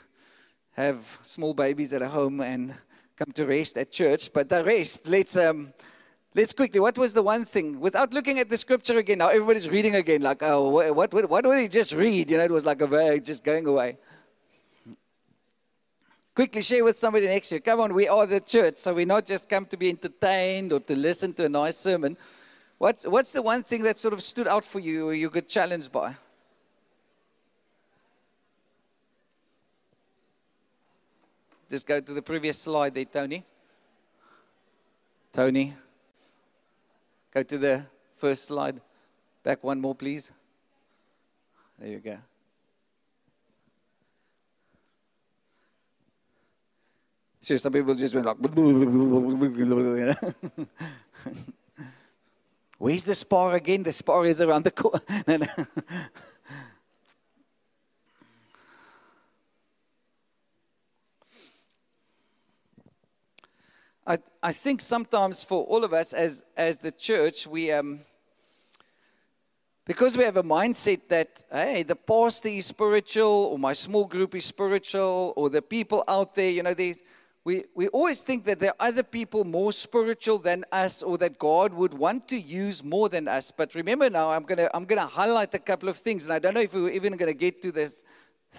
have 0.78 1.20
small 1.24 1.54
babies 1.54 1.92
at 1.92 2.02
home 2.04 2.40
and 2.40 2.74
come 3.18 3.34
to 3.34 3.46
rest 3.46 3.78
at 3.78 3.92
church. 3.92 4.32
But 4.34 4.48
the 4.48 4.64
rest, 4.64 5.08
let's. 5.08 5.36
Um, 5.36 5.74
Let's 6.36 6.52
quickly, 6.52 6.80
what 6.80 6.98
was 6.98 7.14
the 7.14 7.22
one 7.22 7.46
thing, 7.46 7.80
without 7.80 8.12
looking 8.12 8.40
at 8.40 8.50
the 8.50 8.58
scripture 8.58 8.98
again, 8.98 9.20
now 9.20 9.28
everybody's 9.28 9.70
reading 9.70 9.94
again, 9.94 10.24
like, 10.24 10.42
oh, 10.42 10.68
what, 10.92 11.14
what, 11.14 11.30
what 11.30 11.44
did 11.44 11.60
he 11.60 11.68
just 11.68 11.94
read? 11.94 12.32
You 12.32 12.40
know, 12.40 12.44
it 12.46 12.50
was 12.50 12.66
like 12.66 12.82
a 12.82 12.88
very 12.88 13.22
just 13.22 13.44
going 13.44 13.68
away. 13.68 14.00
Quickly 16.34 16.64
share 16.64 16.84
with 16.84 16.98
somebody 16.98 17.28
next 17.28 17.50
to 17.50 17.56
you. 17.56 17.62
Come 17.62 17.82
on, 17.82 17.94
we 17.94 18.08
are 18.08 18.26
the 18.26 18.40
church, 18.40 18.78
so 18.78 18.96
we're 18.96 19.06
not 19.06 19.28
just 19.28 19.48
come 19.48 19.68
to 19.68 19.78
be 19.78 19.90
entertained 19.90 20.74
or 20.74 20.80
to 20.80 20.96
listen 20.96 21.34
to 21.34 21.46
a 21.46 21.50
nice 21.50 21.78
sermon. 21.78 22.18
What's, 22.84 23.08
what's 23.08 23.32
the 23.32 23.42
one 23.42 23.64
thing 23.64 23.84
that 23.84 23.96
sort 23.96 24.14
of 24.14 24.22
stood 24.22 24.46
out 24.46 24.66
for 24.66 24.82
you 24.82 25.08
or 25.08 25.14
you 25.14 25.30
got 25.30 25.48
challenged 25.48 25.90
by? 25.90 26.16
Just 31.70 31.88
go 31.88 32.02
to 32.02 32.14
the 32.14 32.22
previous 32.22 32.60
slide 32.60 32.94
there, 32.94 33.06
Tony. 33.06 33.46
Tony. 35.32 35.74
Go 37.34 37.44
to 37.44 37.58
the 37.58 37.86
first 38.18 38.44
slide. 38.44 38.82
Back 39.44 39.64
one 39.64 39.80
more, 39.80 39.96
please. 39.96 40.34
There 41.80 41.88
you 41.88 42.00
go. 42.00 42.18
Sure, 47.42 47.58
some 47.58 47.72
people 47.72 47.96
just 47.96 48.14
went 48.14 48.26
like, 48.26 48.36
Where's 52.84 53.06
the 53.06 53.16
spar 53.16 53.56
again? 53.56 53.84
The 53.84 53.94
spar 53.94 54.26
is 54.26 54.42
around 54.42 54.66
the 54.66 54.72
corner. 54.72 55.00
no, 55.26 55.38
no. 55.38 55.48
I, 64.06 64.18
I 64.44 64.52
think 64.52 64.82
sometimes 64.82 65.46
for 65.46 65.64
all 65.64 65.86
of 65.86 65.94
us 65.94 66.12
as, 66.12 66.44
as 66.58 66.80
the 66.80 66.92
church, 66.92 67.48
we, 67.48 67.72
um, 67.72 68.02
because 69.86 70.18
we 70.18 70.26
have 70.26 70.36
a 70.36 70.44
mindset 70.44 71.08
that, 71.08 71.42
hey, 71.50 71.84
the 71.84 71.96
pastor 71.96 72.50
is 72.50 72.66
spiritual, 72.66 73.48
or 73.50 73.58
my 73.58 73.72
small 73.72 74.04
group 74.04 74.36
is 74.36 74.44
spiritual, 74.44 75.32
or 75.38 75.50
the 75.50 75.62
people 75.62 76.04
out 76.06 76.36
there, 76.36 76.50
you 76.50 76.64
know, 76.64 76.74
they, 76.74 76.96
we, 77.46 77.66
we 77.76 77.90
always 77.90 78.24
think 78.24 78.46
that 78.46 78.60
there 78.60 78.72
are 78.80 78.88
other 78.88 79.04
people 79.04 79.44
more 79.44 79.74
spiritual 79.74 80.38
than 80.38 80.64
us, 80.72 81.04
or 81.04 81.18
that 81.18 81.38
God 81.38 81.74
would 81.74 81.94
want 81.94 82.28
to 82.30 82.40
use 82.40 82.84
more 82.84 83.10
than 83.10 83.28
us. 83.28 83.52
But 83.52 83.76
remember 83.76 84.10
now, 84.10 84.32
I'm 84.32 84.44
going 84.44 84.60
to 84.60 84.74
I'm 84.76 84.86
gonna 84.86 85.06
highlight 85.06 85.54
a 85.54 85.60
couple 85.60 85.90
of 85.90 85.98
things, 85.98 86.24
and 86.24 86.34
I 86.34 86.40
don't 86.40 86.54
know 86.54 86.62
if 86.62 86.74
we're 86.74 86.90
even 86.90 87.18
going 87.18 87.32
to 87.32 87.38
get 87.38 87.62
to 87.64 87.72
this, 87.72 88.04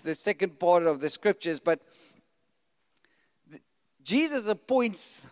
the 0.02 0.14
second 0.14 0.58
part 0.58 0.82
of 0.82 1.00
the 1.00 1.08
scriptures, 1.08 1.60
but 1.60 1.80
Jesus 4.02 4.46
appoints 4.48 5.26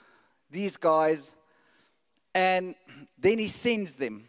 these 0.50 0.78
guys, 0.78 1.36
and 2.34 2.74
then 3.18 3.38
he 3.38 3.48
sends 3.48 3.98
them. 3.98 4.24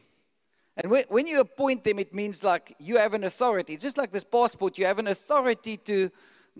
And 0.75 0.91
when, 0.91 1.27
you 1.27 1.39
appoint 1.39 1.83
them, 1.83 1.99
it 1.99 2.13
means 2.13 2.43
like 2.43 2.75
you 2.79 2.97
have 2.97 3.13
an 3.13 3.23
authority. 3.23 3.77
Just 3.77 3.97
like 3.97 4.11
this 4.11 4.23
passport, 4.23 4.77
you 4.77 4.85
have 4.85 4.97
an 4.99 5.07
authority 5.07 5.77
to 5.77 6.09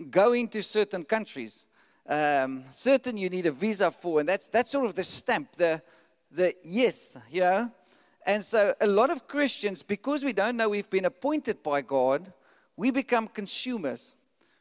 go 0.08 0.32
into 0.32 0.62
certain 0.62 1.04
countries. 1.04 1.66
Um, 2.06 2.64
certain 2.70 3.16
you 3.16 3.30
need 3.30 3.46
a 3.46 3.52
visa 3.52 3.90
for, 3.90 4.20
and 4.20 4.28
that's, 4.28 4.48
that's 4.48 4.70
sort 4.70 4.86
of 4.86 4.94
the 4.94 5.04
stamp, 5.04 5.52
the, 5.56 5.80
the 6.30 6.54
yes, 6.62 7.16
you 7.30 7.40
know. 7.40 7.70
And 8.26 8.42
so 8.44 8.74
a 8.80 8.86
lot 8.86 9.10
of 9.10 9.26
Christians, 9.26 9.82
because 9.82 10.24
we 10.24 10.32
don't 10.32 10.56
know 10.56 10.68
we've 10.68 10.90
been 10.90 11.04
appointed 11.04 11.62
by 11.62 11.80
God, 11.80 12.32
we 12.76 12.90
become 12.90 13.28
consumers. 13.28 14.14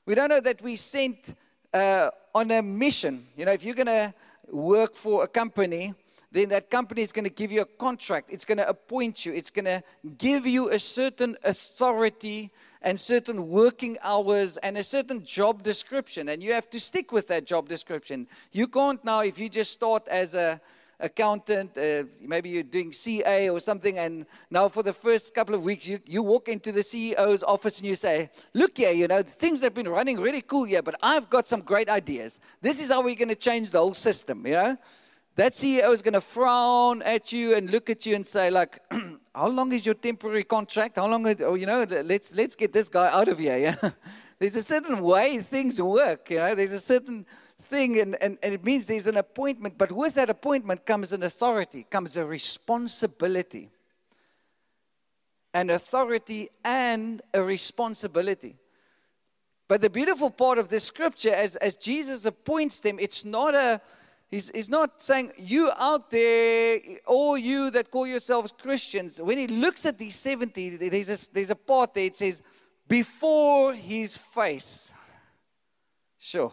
We 0.05 0.15
don't 0.15 0.29
know 0.29 0.41
that 0.41 0.61
we 0.61 0.75
sent 0.75 1.35
uh, 1.73 2.11
on 2.35 2.51
a 2.51 2.61
mission. 2.61 3.25
You 3.35 3.45
know, 3.45 3.51
if 3.51 3.63
you're 3.63 3.75
going 3.75 3.87
to 3.87 4.13
work 4.49 4.95
for 4.95 5.23
a 5.23 5.27
company, 5.27 5.93
then 6.31 6.49
that 6.49 6.69
company 6.69 7.01
is 7.01 7.11
going 7.11 7.25
to 7.25 7.29
give 7.29 7.51
you 7.51 7.61
a 7.61 7.65
contract. 7.65 8.29
It's 8.31 8.45
going 8.45 8.57
to 8.57 8.67
appoint 8.67 9.25
you. 9.25 9.33
It's 9.33 9.51
going 9.51 9.65
to 9.65 9.83
give 10.17 10.45
you 10.45 10.69
a 10.71 10.79
certain 10.79 11.37
authority 11.43 12.51
and 12.83 12.99
certain 12.99 13.47
working 13.47 13.97
hours 14.03 14.57
and 14.57 14.77
a 14.77 14.83
certain 14.83 15.23
job 15.23 15.63
description. 15.63 16.29
And 16.29 16.43
you 16.43 16.53
have 16.53 16.69
to 16.71 16.79
stick 16.79 17.11
with 17.11 17.27
that 17.29 17.45
job 17.45 17.69
description. 17.69 18.27
You 18.51 18.67
can't 18.67 19.03
now, 19.03 19.21
if 19.21 19.39
you 19.39 19.49
just 19.49 19.71
start 19.71 20.07
as 20.07 20.35
a 20.35 20.61
accountant, 20.99 21.77
uh, 21.77 22.03
maybe 22.21 22.49
you're 22.49 22.63
doing 22.63 22.91
CA 22.91 23.49
or 23.49 23.59
something, 23.59 23.97
and 23.99 24.25
now 24.49 24.69
for 24.69 24.83
the 24.83 24.93
first 24.93 25.33
couple 25.35 25.53
of 25.53 25.63
weeks, 25.63 25.87
you, 25.87 25.99
you 26.05 26.23
walk 26.23 26.47
into 26.47 26.71
the 26.71 26.79
CEO's 26.79 27.43
office 27.43 27.79
and 27.79 27.87
you 27.87 27.95
say, 27.95 28.29
Look 28.53 28.77
here, 28.77 28.91
you 28.91 29.07
know, 29.07 29.21
things 29.21 29.61
have 29.63 29.73
been 29.73 29.87
running 29.87 30.19
really 30.19 30.41
cool 30.41 30.63
here, 30.63 30.81
but 30.81 30.95
I've 31.03 31.29
got 31.29 31.45
some 31.45 31.61
great 31.61 31.89
ideas. 31.89 32.39
This 32.61 32.81
is 32.81 32.89
how 32.89 33.01
we're 33.01 33.15
going 33.15 33.29
to 33.29 33.35
change 33.35 33.71
the 33.71 33.79
whole 33.79 33.93
system, 33.93 34.45
you 34.47 34.53
know? 34.53 34.77
That 35.35 35.53
CEO 35.53 35.91
is 35.91 36.01
going 36.01 36.13
to 36.13 36.21
frown 36.21 37.01
at 37.01 37.31
you 37.31 37.55
and 37.55 37.69
look 37.69 37.89
at 37.89 38.05
you 38.05 38.15
and 38.15 38.25
say, 38.25 38.49
like, 38.49 38.79
how 39.33 39.47
long 39.47 39.71
is 39.73 39.85
your 39.85 39.95
temporary 39.95 40.43
contract? 40.43 40.97
How 40.97 41.07
long, 41.07 41.25
oh, 41.41 41.55
you 41.55 41.65
know, 41.65 41.85
let's, 42.03 42.35
let's 42.35 42.55
get 42.55 42.71
this 42.71 42.87
guy 42.87 43.07
out 43.11 43.27
of 43.27 43.39
here, 43.39 43.57
yeah? 43.57 43.89
There's 44.39 44.55
a 44.55 44.61
certain 44.61 45.01
way 45.01 45.39
things 45.39 45.81
work, 45.81 46.29
you 46.29 46.37
know? 46.37 46.53
There's 46.53 46.73
a 46.73 46.79
certain 46.79 47.25
thing, 47.59 47.99
and, 47.99 48.15
and, 48.21 48.37
and 48.43 48.53
it 48.53 48.63
means 48.63 48.85
there's 48.85 49.07
an 49.07 49.17
appointment, 49.17 49.77
but 49.77 49.91
with 49.91 50.15
that 50.15 50.29
appointment 50.29 50.85
comes 50.85 51.13
an 51.13 51.23
authority, 51.23 51.85
comes 51.89 52.17
a 52.17 52.25
responsibility. 52.25 53.69
An 55.53 55.69
authority 55.69 56.49
and 56.63 57.21
a 57.33 57.41
responsibility. 57.41 58.55
But 59.67 59.81
the 59.81 59.89
beautiful 59.89 60.29
part 60.29 60.57
of 60.57 60.69
this 60.69 60.83
scripture, 60.83 61.33
as, 61.33 61.55
as 61.55 61.75
Jesus 61.75 62.25
appoints 62.25 62.81
them, 62.81 62.97
it's 62.99 63.23
not 63.23 63.55
a, 63.55 63.81
he's, 64.33 64.49
he's 64.49 64.69
not 64.69 65.01
saying, 65.01 65.31
you 65.37 65.71
out 65.77 66.09
there, 66.09 66.79
all 67.05 67.37
you 67.37 67.69
that 67.69 67.91
call 67.91 68.07
yourselves 68.07 68.51
Christians. 68.51 69.21
When 69.21 69.37
he 69.37 69.47
looks 69.47 69.85
at 69.85 69.97
these 69.99 70.15
70, 70.15 70.77
there's 70.77 71.09
a, 71.09 71.33
there's 71.33 71.51
a 71.51 71.55
part 71.55 71.93
there, 71.93 72.05
it 72.05 72.15
says, 72.15 72.41
before 72.87 73.73
his 73.73 74.17
face. 74.17 74.93
Sure. 76.17 76.51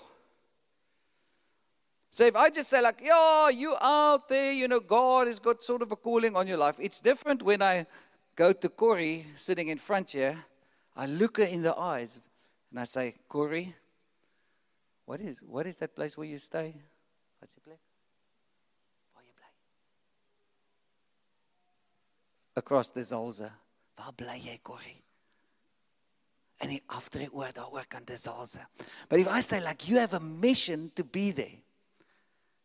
So 2.11 2.25
if 2.25 2.37
I 2.37 2.51
just 2.51 2.69
say, 2.69 2.83
like, 2.83 3.01
yeah, 3.03 3.49
you 3.49 3.75
out 3.81 4.29
there, 4.29 4.53
you 4.53 4.69
know, 4.69 4.81
God 4.81 5.27
has 5.29 5.39
got 5.39 5.63
sort 5.63 5.81
of 5.81 5.91
a 5.91 5.97
calling 5.97 6.37
on 6.37 6.47
your 6.47 6.59
life. 6.59 6.77
It's 6.79 7.01
different 7.01 7.43
when 7.43 7.63
I 7.63 7.87
go 8.37 8.53
to 8.53 8.69
Corey 8.69 9.27
sitting 9.35 9.69
in 9.69 9.79
front 9.79 10.11
here. 10.11 10.37
I 10.95 11.07
look 11.07 11.39
her 11.39 11.45
in 11.45 11.63
the 11.63 11.77
eyes 11.77 12.21
and 12.71 12.81
I 12.81 12.85
say, 12.85 13.15
Corey, 13.29 13.75
what 15.07 15.21
is 15.21 15.43
what 15.43 15.67
is 15.67 15.79
that 15.79 15.95
place 15.95 16.17
where 16.17 16.27
you 16.27 16.39
stay? 16.39 16.75
What's 17.41 17.55
the 17.55 17.61
place? 17.61 17.81
Waar 19.15 19.25
you 19.25 19.33
play? 19.33 19.53
Across 22.57 22.91
the 22.91 23.01
Zalze. 23.01 23.51
Waar 23.97 24.13
bly 24.15 24.39
jy, 24.39 24.59
Corey? 24.63 25.03
En 26.61 26.69
die 26.69 26.83
aftreeoor 26.93 27.55
daaroor 27.57 27.87
kan 27.89 28.05
die 28.05 28.17
Zalze. 28.17 28.67
But 29.09 29.19
if 29.21 29.29
I 29.29 29.41
say 29.41 29.61
like 29.61 29.89
you 29.89 29.99
have 29.99 30.15
a 30.15 30.21
mission 30.21 30.91
to 30.95 31.05
be 31.05 31.33
there. 31.33 31.57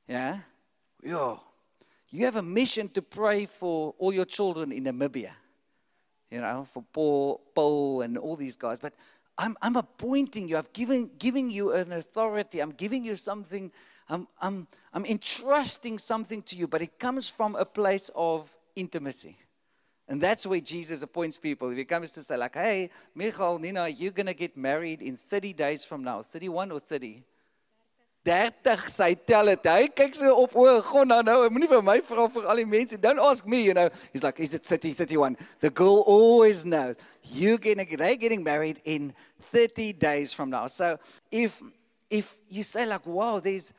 Yeah? 0.08 0.40
Yeah. 1.02 1.38
You 2.10 2.26
have 2.26 2.36
a 2.36 2.42
mission 2.42 2.90
to 2.90 3.02
pray 3.02 3.46
for 3.46 3.96
all 3.98 4.14
your 4.14 4.26
children 4.26 4.72
in 4.72 4.84
Namibia. 4.84 5.32
You 6.30 6.42
know, 6.42 6.68
for 6.70 6.84
Paul, 6.92 7.42
Paul 7.54 8.02
and 8.02 8.18
all 8.18 8.36
these 8.36 8.56
guys. 8.56 8.80
But 8.80 8.94
I'm, 9.38 9.56
I'm 9.62 9.76
appointing 9.76 10.50
you. 10.50 10.58
I'm 10.58 10.68
giving, 10.74 11.12
giving 11.18 11.50
you 11.50 11.72
an 11.74 11.92
authority. 11.94 12.60
I'm 12.60 12.72
giving 12.72 13.06
you 13.06 13.16
something. 13.16 13.72
I'm, 14.10 14.28
I'm, 14.42 14.68
I'm 14.94 15.06
entrusting 15.06 16.00
something 16.00 16.42
to 16.44 16.56
you. 16.56 16.68
But 16.68 16.82
it 16.82 17.00
comes 17.00 17.30
from 17.30 17.56
a 17.56 17.66
place 17.66 18.10
of 18.16 18.54
intimacy. 18.76 19.38
And 20.08 20.22
that's 20.22 20.46
where 20.46 20.60
Jesus 20.60 21.02
appoints 21.02 21.38
people. 21.38 21.70
If 21.72 21.78
he 21.78 21.86
comes 21.86 22.12
to 22.14 22.24
say, 22.24 22.38
like, 22.38 22.54
hey, 22.54 22.92
Michal, 23.16 23.58
Nina, 23.58 23.88
you're 23.88 24.12
going 24.12 24.28
to 24.28 24.36
get 24.36 24.56
married 24.56 25.02
in 25.02 25.18
30 25.18 25.54
days 25.54 25.84
from 25.84 26.04
now. 26.04 26.22
31 26.22 26.72
or 26.72 26.80
30? 26.80 27.24
30 28.26 28.90
sy 28.90 29.14
tel 29.14 29.52
dit. 29.52 29.68
Hy 29.70 29.90
kyk 29.94 30.16
so 30.18 30.32
op 30.42 30.56
o, 30.58 30.66
God 30.82 31.10
nou 31.12 31.22
nou, 31.22 31.46
moenie 31.54 31.70
vir 31.70 31.84
my 31.86 32.00
vra 32.08 32.26
vir 32.34 32.48
al 32.50 32.58
die 32.58 32.66
mense. 32.66 32.98
Don't 32.98 33.22
ask 33.22 33.46
me, 33.46 33.62
you 33.62 33.76
know. 33.78 33.86
He's 34.12 34.24
like, 34.26 34.40
is 34.42 34.56
it 34.58 34.66
30, 34.66 34.94
31? 34.94 35.38
The 35.60 35.70
girl 35.70 36.02
always 36.08 36.66
knows. 36.66 36.96
You 37.22 37.60
getting 37.60 37.86
they 37.98 38.18
getting 38.18 38.44
married 38.44 38.82
in 38.84 39.14
30 39.54 39.94
days 39.94 40.34
from 40.34 40.50
now. 40.50 40.66
So 40.66 40.98
if 41.32 41.62
if 42.10 42.38
you 42.50 42.64
say 42.64 42.88
like, 42.88 43.06
wow, 43.06 43.40
there's 43.40 43.74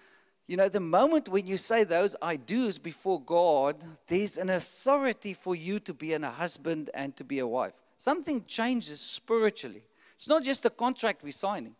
you 0.46 0.56
know, 0.56 0.68
the 0.68 0.80
moment 0.80 1.28
when 1.28 1.46
you 1.46 1.56
say 1.56 1.82
those 1.82 2.14
I 2.22 2.36
do's 2.36 2.78
before 2.78 3.20
God, 3.20 3.84
there's 4.06 4.38
an 4.38 4.50
authority 4.50 5.32
for 5.32 5.56
you 5.56 5.80
to 5.80 5.92
be 5.92 6.12
a 6.12 6.30
husband 6.30 6.90
and 6.94 7.16
to 7.16 7.24
be 7.24 7.40
a 7.40 7.46
wife. 7.46 7.72
Something 7.98 8.44
changes 8.44 9.00
spiritually. 9.00 9.82
It's 10.14 10.28
not 10.28 10.44
just 10.44 10.64
a 10.64 10.70
contract 10.70 11.24
we're 11.24 11.32
signing. 11.32 11.74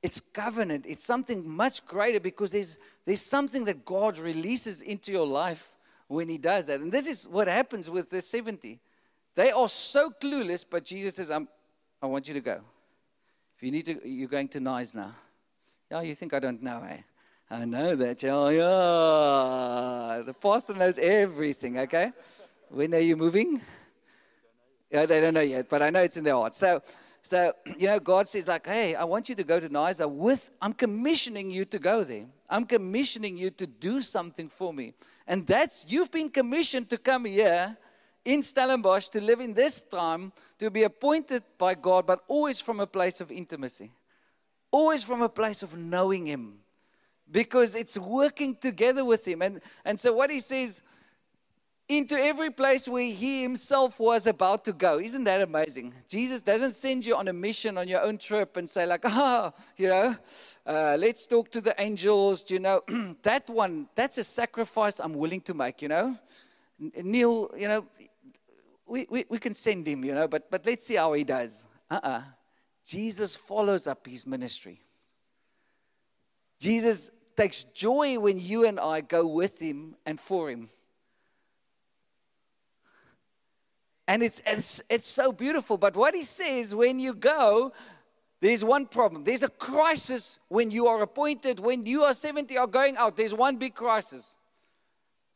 It's 0.00 0.20
covenant. 0.20 0.86
It's 0.86 1.04
something 1.04 1.48
much 1.48 1.84
greater 1.86 2.20
because 2.20 2.52
there's, 2.52 2.78
there's 3.04 3.24
something 3.24 3.64
that 3.64 3.84
God 3.84 4.18
releases 4.18 4.80
into 4.80 5.10
your 5.10 5.26
life 5.26 5.72
when 6.06 6.28
He 6.28 6.38
does 6.38 6.66
that. 6.66 6.80
And 6.80 6.92
this 6.92 7.08
is 7.08 7.28
what 7.28 7.48
happens 7.48 7.90
with 7.90 8.10
the 8.10 8.20
70. 8.20 8.78
They 9.34 9.50
are 9.50 9.68
so 9.68 10.10
clueless, 10.10 10.64
but 10.68 10.84
Jesus 10.84 11.16
says, 11.16 11.32
I'm, 11.32 11.48
I 12.00 12.06
want 12.06 12.28
you 12.28 12.34
to 12.34 12.40
go. 12.40 12.60
If 13.56 13.62
you 13.62 13.72
need 13.72 13.86
to, 13.86 14.08
you're 14.08 14.28
going 14.28 14.48
to 14.48 14.60
Knysna 14.60 14.94
now. 14.94 15.14
Yeah, 15.90 16.02
you 16.02 16.14
think 16.14 16.32
I 16.32 16.38
don't 16.38 16.62
know, 16.62 16.84
eh? 16.88 16.98
I 17.50 17.64
know 17.64 17.96
that. 17.96 18.22
Oh, 18.24 18.48
yeah. 18.48 20.22
The 20.22 20.34
pastor 20.34 20.74
knows 20.74 20.98
everything, 20.98 21.78
okay? 21.78 22.12
When 22.68 22.94
are 22.94 23.00
you 23.00 23.16
moving? 23.16 23.60
Yeah, 24.90 25.06
they 25.06 25.20
don't 25.20 25.34
know 25.34 25.40
yet, 25.40 25.68
but 25.68 25.82
I 25.82 25.90
know 25.90 26.00
it's 26.00 26.16
in 26.16 26.24
their 26.24 26.34
heart. 26.34 26.54
So, 26.54 26.82
So, 27.22 27.52
you 27.76 27.86
know, 27.88 28.00
God 28.00 28.26
says, 28.26 28.48
like, 28.48 28.66
hey, 28.66 28.94
I 28.94 29.04
want 29.04 29.28
you 29.28 29.34
to 29.34 29.44
go 29.44 29.60
to 29.60 29.68
Knysna 29.68 30.08
with, 30.10 30.50
I'm 30.62 30.72
commissioning 30.72 31.50
you 31.50 31.66
to 31.66 31.78
go 31.78 32.02
there. 32.02 32.26
I'm 32.48 32.64
commissioning 32.64 33.36
you 33.36 33.50
to 33.50 33.66
do 33.66 34.00
something 34.00 34.48
for 34.48 34.72
me. 34.72 34.94
And 35.26 35.46
that's, 35.46 35.84
you've 35.88 36.10
been 36.10 36.30
commissioned 36.30 36.88
to 36.88 36.96
come 36.96 37.26
here 37.26 37.76
in 38.24 38.40
Stellenbosch 38.40 39.08
to 39.10 39.20
live 39.20 39.40
in 39.40 39.52
this 39.52 39.82
time, 39.82 40.32
to 40.58 40.70
be 40.70 40.84
appointed 40.84 41.42
by 41.58 41.74
God, 41.74 42.06
but 42.06 42.20
always 42.28 42.60
from 42.60 42.80
a 42.80 42.86
place 42.86 43.20
of 43.20 43.30
intimacy, 43.30 43.90
always 44.70 45.04
from 45.04 45.20
a 45.20 45.28
place 45.28 45.62
of 45.62 45.76
knowing 45.76 46.26
Him, 46.26 46.60
because 47.30 47.74
it's 47.74 47.98
working 47.98 48.56
together 48.56 49.04
with 49.04 49.26
Him. 49.26 49.42
And, 49.42 49.60
and 49.84 49.98
so, 49.98 50.12
what 50.12 50.30
He 50.30 50.40
says, 50.40 50.82
into 51.88 52.14
every 52.16 52.50
place 52.50 52.86
where 52.86 53.10
he 53.10 53.42
himself 53.42 53.98
was 53.98 54.26
about 54.26 54.62
to 54.66 54.74
go. 54.74 55.00
Isn't 55.00 55.24
that 55.24 55.40
amazing? 55.40 55.94
Jesus 56.06 56.42
doesn't 56.42 56.72
send 56.72 57.06
you 57.06 57.16
on 57.16 57.28
a 57.28 57.32
mission 57.32 57.78
on 57.78 57.88
your 57.88 58.02
own 58.02 58.18
trip 58.18 58.58
and 58.58 58.68
say, 58.68 58.84
like, 58.84 59.00
ah, 59.04 59.52
oh, 59.54 59.62
you 59.76 59.88
know, 59.88 60.14
uh, 60.66 60.96
let's 61.00 61.26
talk 61.26 61.50
to 61.52 61.62
the 61.62 61.74
angels. 61.80 62.44
You 62.50 62.58
know, 62.58 62.82
that 63.22 63.48
one, 63.48 63.88
that's 63.94 64.18
a 64.18 64.24
sacrifice 64.24 65.00
I'm 65.00 65.14
willing 65.14 65.40
to 65.42 65.54
make, 65.54 65.80
you 65.80 65.88
know. 65.88 66.18
Neil, 66.78 67.50
you 67.56 67.68
know, 67.68 67.86
we, 68.86 69.06
we, 69.10 69.24
we 69.30 69.38
can 69.38 69.54
send 69.54 69.88
him, 69.88 70.04
you 70.04 70.14
know, 70.14 70.28
but, 70.28 70.50
but 70.50 70.66
let's 70.66 70.86
see 70.86 70.96
how 70.96 71.14
he 71.14 71.24
does. 71.24 71.66
Uh 71.90 71.94
uh-uh. 71.94 72.08
uh 72.08 72.22
Jesus 72.84 73.34
follows 73.34 73.86
up 73.86 74.06
his 74.06 74.26
ministry. 74.26 74.80
Jesus 76.58 77.10
takes 77.38 77.62
joy 77.62 78.18
when 78.18 78.36
you 78.36 78.66
and 78.66 78.80
I 78.80 79.00
go 79.00 79.24
with 79.24 79.62
him 79.62 79.94
and 80.04 80.18
for 80.18 80.50
him. 80.50 80.70
And 84.08 84.24
it's, 84.24 84.42
it's, 84.44 84.82
it's 84.90 85.06
so 85.06 85.30
beautiful. 85.30 85.76
But 85.76 85.94
what 85.94 86.16
he 86.16 86.24
says, 86.24 86.74
when 86.74 86.98
you 86.98 87.14
go, 87.14 87.72
there's 88.40 88.64
one 88.64 88.86
problem. 88.86 89.22
There's 89.22 89.44
a 89.44 89.48
crisis 89.48 90.40
when 90.48 90.72
you 90.72 90.88
are 90.88 91.00
appointed, 91.00 91.60
when 91.60 91.86
you 91.86 92.02
are 92.02 92.12
70 92.12 92.58
are 92.58 92.66
going 92.66 92.96
out. 92.96 93.16
There's 93.16 93.34
one 93.34 93.56
big 93.56 93.74
crisis. 93.74 94.36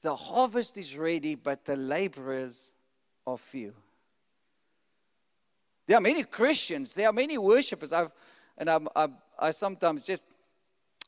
The 0.00 0.16
harvest 0.16 0.78
is 0.78 0.96
ready, 0.96 1.36
but 1.36 1.64
the 1.64 1.76
laborers 1.76 2.74
are 3.28 3.38
few. 3.38 3.74
There 5.86 5.96
are 5.96 6.00
many 6.00 6.24
Christians, 6.24 6.94
there 6.94 7.08
are 7.08 7.12
many 7.12 7.38
worshippers. 7.38 7.92
I've, 7.92 8.10
and 8.58 8.68
I'm, 8.68 8.88
I'm, 8.96 9.14
I 9.38 9.52
sometimes 9.52 10.04
just, 10.04 10.26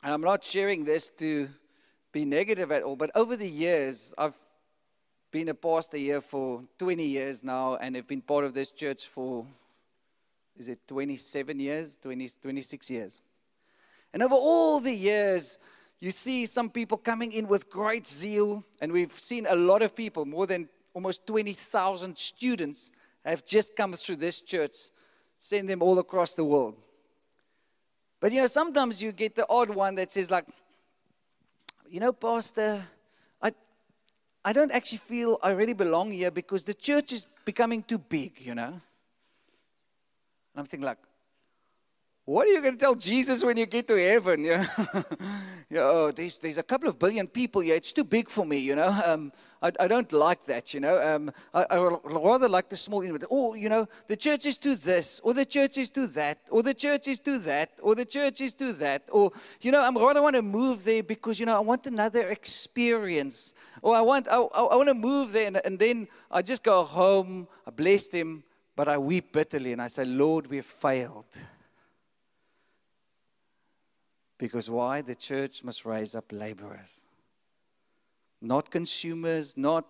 and 0.04 0.12
I'm 0.12 0.20
not 0.20 0.44
sharing 0.44 0.84
this 0.84 1.08
to 1.16 1.48
be 2.12 2.26
negative 2.26 2.70
at 2.70 2.82
all, 2.82 2.94
but 2.94 3.10
over 3.14 3.36
the 3.36 3.48
years, 3.48 4.12
I've 4.18 4.36
been 5.32 5.48
a 5.48 5.54
pastor 5.54 5.96
here 5.96 6.20
for 6.20 6.62
20 6.78 7.02
years 7.02 7.42
now 7.42 7.76
and 7.76 7.96
have 7.96 8.06
been 8.06 8.20
part 8.20 8.44
of 8.44 8.52
this 8.52 8.70
church 8.70 9.08
for, 9.08 9.46
is 10.58 10.68
it 10.68 10.86
27 10.86 11.58
years? 11.58 11.96
20, 12.02 12.28
26 12.42 12.90
years. 12.90 13.22
And 14.12 14.22
over 14.22 14.34
all 14.34 14.78
the 14.78 14.92
years, 14.92 15.58
you 16.00 16.10
see 16.10 16.44
some 16.44 16.68
people 16.68 16.98
coming 16.98 17.32
in 17.32 17.48
with 17.48 17.70
great 17.70 18.06
zeal, 18.06 18.62
and 18.82 18.92
we've 18.92 19.10
seen 19.10 19.46
a 19.48 19.56
lot 19.56 19.80
of 19.80 19.96
people, 19.96 20.26
more 20.26 20.46
than 20.46 20.68
almost 20.92 21.26
20,000 21.26 22.18
students 22.18 22.92
have 23.24 23.42
just 23.42 23.74
come 23.74 23.94
through 23.94 24.16
this 24.16 24.42
church, 24.42 24.76
send 25.38 25.66
them 25.66 25.80
all 25.80 25.98
across 25.98 26.34
the 26.34 26.44
world. 26.44 26.76
But 28.24 28.32
you 28.32 28.40
know, 28.40 28.46
sometimes 28.46 29.02
you 29.02 29.12
get 29.12 29.34
the 29.34 29.44
odd 29.50 29.68
one 29.68 29.96
that 29.96 30.10
says, 30.10 30.30
like, 30.30 30.46
you 31.86 32.00
know, 32.00 32.10
Pastor, 32.10 32.82
I 33.42 33.52
I 34.42 34.54
don't 34.54 34.72
actually 34.72 34.96
feel 34.96 35.38
I 35.42 35.50
really 35.50 35.74
belong 35.74 36.10
here 36.10 36.30
because 36.30 36.64
the 36.64 36.72
church 36.72 37.12
is 37.12 37.26
becoming 37.44 37.82
too 37.82 37.98
big, 37.98 38.40
you 38.40 38.54
know. 38.54 38.72
And 38.72 38.80
I'm 40.56 40.64
thinking 40.64 40.86
like, 40.86 40.96
what 42.26 42.48
are 42.48 42.52
you 42.52 42.62
going 42.62 42.72
to 42.72 42.80
tell 42.80 42.94
Jesus 42.94 43.44
when 43.44 43.58
you 43.58 43.66
get 43.66 43.86
to 43.88 43.96
heaven? 43.96 44.44
You 44.44 44.56
know, 44.56 44.66
you 45.68 45.76
know 45.76 45.90
oh, 45.90 46.10
there's, 46.10 46.38
there's 46.38 46.58
a 46.58 46.62
couple 46.62 46.88
of 46.88 46.98
billion 46.98 47.26
people 47.26 47.60
here. 47.60 47.74
It's 47.74 47.92
too 47.92 48.04
big 48.04 48.28
for 48.28 48.46
me, 48.46 48.58
you 48.58 48.74
know. 48.74 48.88
Um, 49.04 49.32
I, 49.60 49.72
I 49.80 49.88
don't 49.88 50.10
like 50.12 50.44
that, 50.46 50.72
you 50.72 50.80
know. 50.80 51.00
Um, 51.02 51.32
I, 51.52 51.66
I 51.70 51.98
rather 52.04 52.48
like 52.48 52.68
the 52.68 52.76
small, 52.76 53.06
oh, 53.30 53.54
you 53.54 53.68
know, 53.68 53.86
the 54.06 54.16
church 54.16 54.46
is 54.46 54.56
to 54.58 54.74
this, 54.76 55.20
or 55.24 55.34
the 55.34 55.44
church 55.44 55.76
is 55.76 55.90
to 55.90 56.06
that, 56.08 56.38
or 56.50 56.62
the 56.62 56.72
church 56.72 57.08
is 57.08 57.18
to 57.20 57.38
that, 57.40 57.72
or 57.82 57.94
the 57.94 58.04
church 58.04 58.40
is 58.40 58.54
to 58.54 58.72
that. 58.74 59.08
Or, 59.12 59.30
you 59.60 59.72
know, 59.72 59.82
I 59.82 59.90
rather 59.90 60.22
want 60.22 60.36
to 60.36 60.42
move 60.42 60.84
there 60.84 61.02
because, 61.02 61.40
you 61.40 61.46
know, 61.46 61.56
I 61.56 61.60
want 61.60 61.86
another 61.86 62.28
experience. 62.28 63.54
Or 63.82 63.96
I 63.96 64.00
want, 64.00 64.28
I, 64.28 64.36
I 64.36 64.76
want 64.76 64.88
to 64.88 64.94
move 64.94 65.32
there, 65.32 65.46
and, 65.46 65.60
and 65.64 65.78
then 65.78 66.08
I 66.30 66.40
just 66.40 66.62
go 66.62 66.84
home, 66.84 67.48
I 67.66 67.70
bless 67.70 68.08
them, 68.08 68.44
but 68.76 68.88
I 68.88 68.96
weep 68.96 69.32
bitterly, 69.32 69.72
and 69.72 69.82
I 69.82 69.88
say, 69.88 70.04
Lord, 70.04 70.46
we've 70.46 70.64
failed. 70.64 71.26
Because 74.44 74.68
why? 74.68 75.00
The 75.00 75.14
church 75.14 75.64
must 75.64 75.86
raise 75.86 76.14
up 76.14 76.26
laborers, 76.30 77.02
not 78.42 78.70
consumers, 78.70 79.56
not 79.56 79.86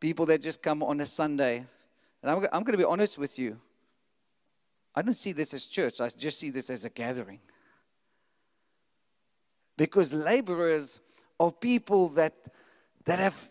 people 0.00 0.26
that 0.26 0.42
just 0.42 0.62
come 0.62 0.82
on 0.82 1.00
a 1.00 1.06
Sunday. 1.06 1.64
And 2.22 2.30
I'm, 2.30 2.36
I'm 2.52 2.62
going 2.62 2.72
to 2.72 2.76
be 2.76 2.84
honest 2.84 3.16
with 3.16 3.38
you. 3.38 3.58
I 4.94 5.00
don't 5.00 5.14
see 5.14 5.32
this 5.32 5.54
as 5.54 5.66
church, 5.66 6.02
I 6.02 6.10
just 6.10 6.38
see 6.38 6.50
this 6.50 6.68
as 6.68 6.84
a 6.84 6.90
gathering. 6.90 7.40
Because 9.78 10.12
laborers 10.12 11.00
are 11.40 11.50
people 11.50 12.10
that, 12.10 12.34
that 13.06 13.18
have 13.18 13.50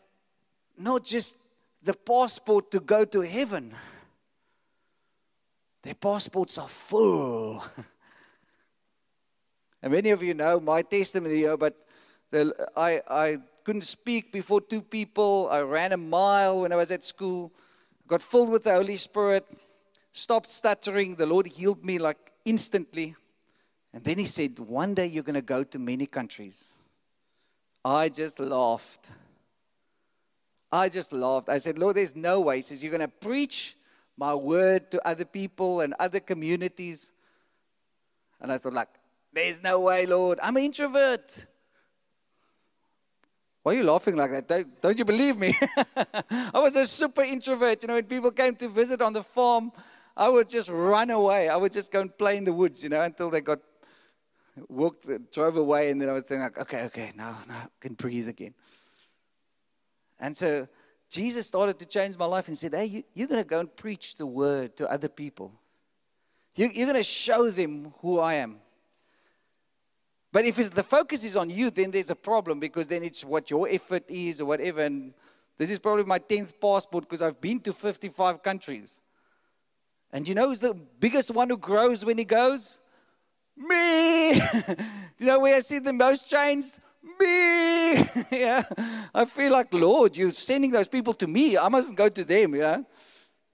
not 0.78 1.04
just 1.04 1.38
the 1.82 1.96
passport 1.96 2.70
to 2.70 2.80
go 2.82 3.04
to 3.04 3.22
heaven, 3.22 3.74
their 5.82 5.96
passports 5.96 6.60
are 6.60 6.68
full. 6.68 7.64
And 9.86 9.94
many 9.94 10.10
of 10.10 10.24
you 10.24 10.34
know 10.34 10.60
my 10.60 10.82
testimony 10.82 11.36
here, 11.36 11.56
but 11.58 11.76
the, 12.32 12.52
I, 12.76 13.02
I 13.08 13.38
couldn't 13.64 13.84
speak 13.84 14.32
before 14.32 14.60
two 14.60 14.82
people. 14.82 15.48
I 15.52 15.60
ran 15.60 15.92
a 15.92 15.98
mile 15.98 16.62
when 16.62 16.74
I 16.74 16.76
was 16.76 16.90
at 16.90 17.04
school. 17.04 17.54
got 18.08 18.24
filled 18.24 18.50
with 18.50 18.64
the 18.64 18.74
Holy 18.74 18.98
Spirit, 18.98 19.46
stopped 20.12 20.50
stuttering. 20.50 21.14
The 21.14 21.28
Lord 21.28 21.46
healed 21.46 21.86
me 21.86 22.00
like 22.00 22.18
instantly. 22.46 23.16
And 23.94 24.04
then 24.04 24.18
He 24.18 24.26
said, 24.26 24.58
One 24.58 24.96
day 24.96 25.06
you're 25.06 25.22
going 25.22 25.36
to 25.36 25.44
go 25.44 25.64
to 25.64 25.78
many 25.78 26.08
countries. 26.08 26.74
I 27.86 28.10
just 28.10 28.40
laughed. 28.40 29.12
I 30.72 30.90
just 30.90 31.14
laughed. 31.14 31.48
I 31.48 31.60
said, 31.60 31.78
Lord, 31.78 31.98
there's 31.98 32.16
no 32.16 32.42
way. 32.42 32.56
He 32.56 32.62
says, 32.64 32.82
You're 32.82 32.98
going 32.98 33.02
to 33.02 33.08
preach 33.08 33.76
my 34.18 34.34
word 34.34 34.90
to 34.90 35.08
other 35.08 35.26
people 35.26 35.82
and 35.82 35.94
other 36.00 36.20
communities. 36.20 37.12
And 38.42 38.52
I 38.52 38.58
thought, 38.58 38.74
like, 38.74 38.90
there's 39.36 39.62
no 39.62 39.82
way, 39.82 40.06
Lord. 40.06 40.40
I'm 40.42 40.56
an 40.56 40.64
introvert. 40.64 41.46
Why 43.62 43.74
are 43.74 43.76
you 43.76 43.84
laughing 43.84 44.16
like 44.16 44.32
that? 44.32 44.48
Don't, 44.48 44.82
don't 44.82 44.98
you 44.98 45.06
believe 45.06 45.38
me? 45.38 45.54
I 46.54 46.60
was 46.60 46.76
a 46.78 46.86
super 46.86 47.22
introvert. 47.22 47.84
You 47.84 47.88
know, 47.88 47.96
when 47.96 48.06
people 48.06 48.32
came 48.32 48.56
to 48.56 48.70
visit 48.70 49.02
on 49.02 49.12
the 49.12 49.24
farm, 49.24 49.74
I 50.16 50.30
would 50.30 50.50
just 50.50 50.70
run 50.70 51.10
away. 51.10 51.50
I 51.50 51.58
would 51.58 51.74
just 51.74 51.92
go 51.92 52.00
and 52.00 52.18
play 52.18 52.38
in 52.38 52.46
the 52.46 52.54
woods, 52.54 52.82
you 52.82 52.90
know, 52.90 53.02
until 53.02 53.30
they 53.30 53.42
got 53.42 53.60
walked, 54.70 55.06
drove 55.34 55.58
away, 55.58 55.90
and 55.90 56.02
then 56.02 56.08
I 56.08 56.14
was 56.14 56.24
thinking, 56.24 56.44
like, 56.44 56.58
okay, 56.60 56.84
okay, 56.86 57.12
now, 57.16 57.38
now 57.46 57.56
I 57.56 57.68
can 57.82 57.96
breathe 57.96 58.30
again. 58.30 58.54
And 60.18 60.38
so 60.38 60.68
Jesus 61.10 61.46
started 61.46 61.78
to 61.80 61.86
change 61.86 62.18
my 62.18 62.26
life 62.26 62.48
and 62.48 62.58
said, 62.58 62.74
hey, 62.74 62.86
you, 62.86 63.04
you're 63.14 63.28
going 63.28 63.44
to 63.44 63.50
go 63.50 63.60
and 63.60 63.76
preach 63.76 64.16
the 64.16 64.26
word 64.26 64.78
to 64.78 64.90
other 64.90 65.10
people. 65.10 65.52
You, 66.56 66.70
you're 66.74 66.88
going 66.88 66.96
to 66.96 67.04
show 67.04 67.52
them 67.52 67.94
who 68.00 68.20
I 68.20 68.36
am. 68.36 68.62
But 70.36 70.44
if 70.44 70.70
the 70.70 70.84
focus 70.84 71.24
is 71.24 71.38
on 71.38 71.50
you, 71.50 71.72
then 71.72 71.92
there's 71.92 72.10
a 72.10 72.16
problem 72.16 72.60
because 72.60 72.90
then 72.90 73.04
it's 73.04 73.24
what 73.24 73.50
your 73.50 73.70
effort 73.70 74.04
is 74.10 74.42
or 74.42 74.46
whatever. 74.48 74.82
And 74.82 75.14
this 75.58 75.72
is 75.72 75.80
probably 75.80 76.04
my 76.04 76.20
10th 76.20 76.60
passport 76.60 77.06
because 77.06 77.22
I've 77.22 77.40
been 77.40 77.62
to 77.62 77.72
55 77.72 78.44
countries. 78.44 79.00
And 80.12 80.28
you 80.28 80.36
know 80.36 80.50
who's 80.50 80.60
the 80.60 80.74
biggest 80.74 81.32
one 81.32 81.50
who 81.50 81.56
grows 81.56 82.04
when 82.04 82.18
he 82.18 82.26
goes? 82.26 82.82
Me! 83.56 84.34
you 85.20 85.26
know 85.26 85.40
where 85.40 85.56
I 85.56 85.62
see 85.62 85.80
the 85.80 85.94
most 85.94 86.30
change? 86.30 86.66
Me! 87.18 88.06
yeah. 88.38 88.64
I 89.14 89.24
feel 89.24 89.54
like, 89.54 89.74
Lord, 89.74 90.18
you're 90.18 90.34
sending 90.34 90.72
those 90.72 90.90
people 90.90 91.14
to 91.14 91.28
me. 91.28 91.58
I 91.58 91.70
mustn't 91.70 91.98
go 91.98 92.10
to 92.10 92.26
them, 92.26 92.56
you 92.56 92.62
know. 92.62 92.86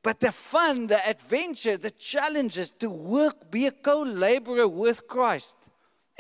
But 0.02 0.20
the 0.20 0.32
fun, 0.32 0.88
the 0.88 1.08
adventure, 1.08 1.78
the 1.78 1.92
challenges 1.92 2.72
to 2.72 2.90
work, 2.90 3.52
be 3.52 3.68
a 3.68 3.72
co 3.72 4.02
laborer 4.02 4.68
with 4.68 5.08
Christ 5.08 5.60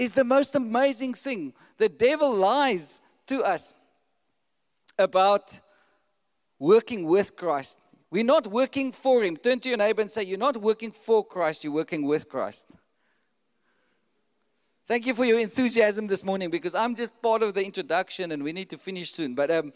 is 0.01 0.15
the 0.15 0.23
most 0.23 0.55
amazing 0.55 1.13
thing. 1.13 1.53
The 1.77 1.87
devil 1.87 2.33
lies 2.33 3.01
to 3.27 3.43
us 3.43 3.75
about 4.97 5.59
working 6.57 7.05
with 7.05 7.35
Christ. 7.35 7.77
We're 8.09 8.23
not 8.23 8.47
working 8.47 8.91
for 8.91 9.23
him. 9.23 9.37
Turn 9.37 9.59
to 9.59 9.69
your 9.69 9.77
neighbor 9.77 10.01
and 10.01 10.09
say, 10.09 10.23
You're 10.23 10.39
not 10.39 10.57
working 10.57 10.91
for 10.91 11.23
Christ, 11.23 11.63
you're 11.63 11.71
working 11.71 12.07
with 12.07 12.27
Christ. 12.27 12.65
Thank 14.87 15.05
you 15.05 15.13
for 15.13 15.23
your 15.23 15.39
enthusiasm 15.39 16.07
this 16.07 16.23
morning 16.23 16.49
because 16.49 16.73
I'm 16.73 16.95
just 16.95 17.21
part 17.21 17.43
of 17.43 17.53
the 17.53 17.63
introduction 17.63 18.31
and 18.31 18.41
we 18.41 18.53
need 18.53 18.71
to 18.71 18.79
finish 18.79 19.11
soon. 19.11 19.35
But 19.35 19.51
um, 19.51 19.71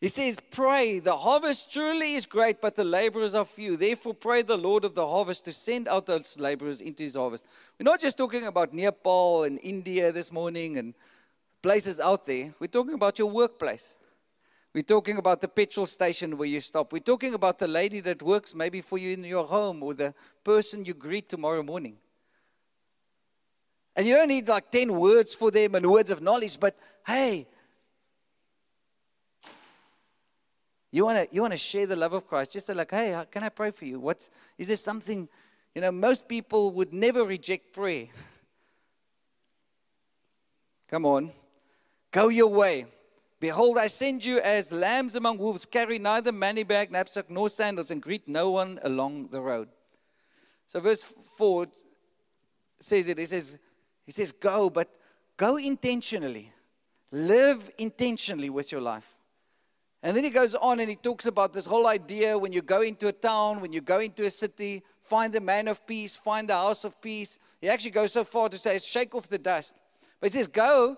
He 0.00 0.08
says, 0.08 0.40
Pray, 0.50 0.98
the 0.98 1.16
harvest 1.16 1.72
truly 1.72 2.14
is 2.14 2.26
great, 2.26 2.60
but 2.60 2.76
the 2.76 2.84
laborers 2.84 3.34
are 3.34 3.46
few. 3.46 3.76
Therefore, 3.76 4.14
pray 4.14 4.42
the 4.42 4.58
Lord 4.58 4.84
of 4.84 4.94
the 4.94 5.06
harvest 5.06 5.46
to 5.46 5.52
send 5.52 5.88
out 5.88 6.06
those 6.06 6.38
laborers 6.38 6.80
into 6.80 7.02
his 7.02 7.16
harvest. 7.16 7.46
We're 7.78 7.84
not 7.84 8.00
just 8.00 8.18
talking 8.18 8.46
about 8.46 8.74
Nepal 8.74 9.44
and 9.44 9.58
India 9.62 10.12
this 10.12 10.30
morning 10.30 10.76
and 10.76 10.94
places 11.62 11.98
out 11.98 12.26
there. 12.26 12.54
We're 12.60 12.66
talking 12.66 12.94
about 12.94 13.18
your 13.18 13.30
workplace. 13.30 13.96
We're 14.74 14.82
talking 14.82 15.16
about 15.16 15.40
the 15.40 15.48
petrol 15.48 15.86
station 15.86 16.36
where 16.36 16.46
you 16.46 16.60
stop. 16.60 16.92
We're 16.92 16.98
talking 16.98 17.32
about 17.32 17.58
the 17.58 17.66
lady 17.66 18.00
that 18.00 18.22
works 18.22 18.54
maybe 18.54 18.82
for 18.82 18.98
you 18.98 19.12
in 19.12 19.24
your 19.24 19.46
home 19.46 19.82
or 19.82 19.94
the 19.94 20.12
person 20.44 20.84
you 20.84 20.92
greet 20.92 21.30
tomorrow 21.30 21.62
morning. 21.62 21.96
And 23.96 24.06
you 24.06 24.14
don't 24.14 24.28
need 24.28 24.46
like 24.46 24.70
10 24.70 24.92
words 24.92 25.34
for 25.34 25.50
them 25.50 25.74
and 25.74 25.86
words 25.90 26.10
of 26.10 26.20
knowledge, 26.20 26.60
but 26.60 26.76
hey, 27.06 27.46
You 30.90 31.04
want 31.04 31.18
to 31.18 31.34
you 31.34 31.42
want 31.42 31.52
to 31.52 31.58
share 31.58 31.86
the 31.86 31.96
love 31.96 32.12
of 32.12 32.26
Christ. 32.26 32.52
Just 32.52 32.66
say 32.66 32.74
like, 32.74 32.90
hey, 32.90 33.20
can 33.30 33.42
I 33.42 33.48
pray 33.48 33.70
for 33.70 33.84
you? 33.84 34.00
What's 34.00 34.30
is 34.56 34.68
there 34.68 34.76
something? 34.76 35.28
You 35.74 35.82
know, 35.82 35.92
most 35.92 36.28
people 36.28 36.70
would 36.72 36.92
never 36.92 37.24
reject 37.24 37.74
prayer. 37.74 38.06
Come 40.88 41.04
on, 41.04 41.32
go 42.10 42.28
your 42.28 42.48
way. 42.48 42.86
Behold, 43.38 43.76
I 43.76 43.88
send 43.88 44.24
you 44.24 44.40
as 44.40 44.72
lambs 44.72 45.14
among 45.14 45.38
wolves. 45.38 45.66
Carry 45.66 45.98
neither 45.98 46.32
money 46.32 46.62
bag, 46.62 46.90
knapsack, 46.90 47.28
nor 47.28 47.50
sandals, 47.50 47.90
and 47.90 48.00
greet 48.00 48.26
no 48.26 48.50
one 48.50 48.80
along 48.82 49.28
the 49.28 49.40
road. 49.40 49.68
So 50.66 50.80
verse 50.80 51.02
four 51.36 51.66
says 52.78 53.08
it. 53.08 53.18
He 53.18 53.26
says, 53.26 53.58
he 54.04 54.12
says, 54.12 54.32
go, 54.32 54.70
but 54.70 54.88
go 55.36 55.56
intentionally. 55.56 56.52
Live 57.10 57.70
intentionally 57.78 58.50
with 58.50 58.72
your 58.72 58.80
life. 58.80 59.15
And 60.06 60.16
then 60.16 60.22
he 60.22 60.30
goes 60.30 60.54
on 60.54 60.78
and 60.78 60.88
he 60.88 60.94
talks 60.94 61.26
about 61.26 61.52
this 61.52 61.66
whole 61.66 61.88
idea 61.88 62.38
when 62.38 62.52
you 62.52 62.62
go 62.62 62.80
into 62.82 63.08
a 63.08 63.12
town, 63.12 63.60
when 63.60 63.72
you 63.72 63.80
go 63.80 63.98
into 63.98 64.24
a 64.24 64.30
city, 64.30 64.84
find 65.00 65.32
the 65.32 65.40
man 65.40 65.66
of 65.66 65.84
peace, 65.84 66.16
find 66.16 66.48
the 66.48 66.54
house 66.54 66.84
of 66.84 67.02
peace. 67.02 67.40
He 67.60 67.68
actually 67.68 67.90
goes 67.90 68.12
so 68.12 68.22
far 68.22 68.48
to 68.50 68.56
say, 68.56 68.78
shake 68.78 69.16
off 69.16 69.28
the 69.28 69.36
dust. 69.36 69.74
But 70.20 70.30
he 70.30 70.38
says, 70.38 70.46
go 70.46 70.96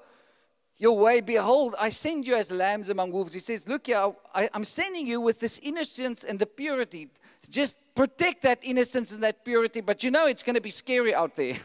your 0.76 0.98
way. 0.98 1.22
Behold, 1.22 1.74
I 1.80 1.88
send 1.88 2.26
you 2.26 2.34
as 2.34 2.52
lambs 2.52 2.90
among 2.90 3.12
wolves. 3.12 3.32
He 3.32 3.40
says, 3.40 3.66
look 3.66 3.86
here, 3.86 4.12
I, 4.34 4.50
I'm 4.52 4.62
sending 4.62 5.06
you 5.06 5.22
with 5.22 5.40
this 5.40 5.58
innocence 5.60 6.22
and 6.22 6.38
the 6.38 6.44
purity. 6.44 7.08
Just 7.48 7.78
protect 7.94 8.42
that 8.42 8.58
innocence 8.60 9.12
and 9.12 9.22
that 9.22 9.42
purity. 9.42 9.80
But 9.80 10.04
you 10.04 10.10
know 10.10 10.26
it's 10.26 10.42
going 10.42 10.56
to 10.56 10.60
be 10.60 10.68
scary 10.68 11.14
out 11.14 11.34
there. 11.34 11.56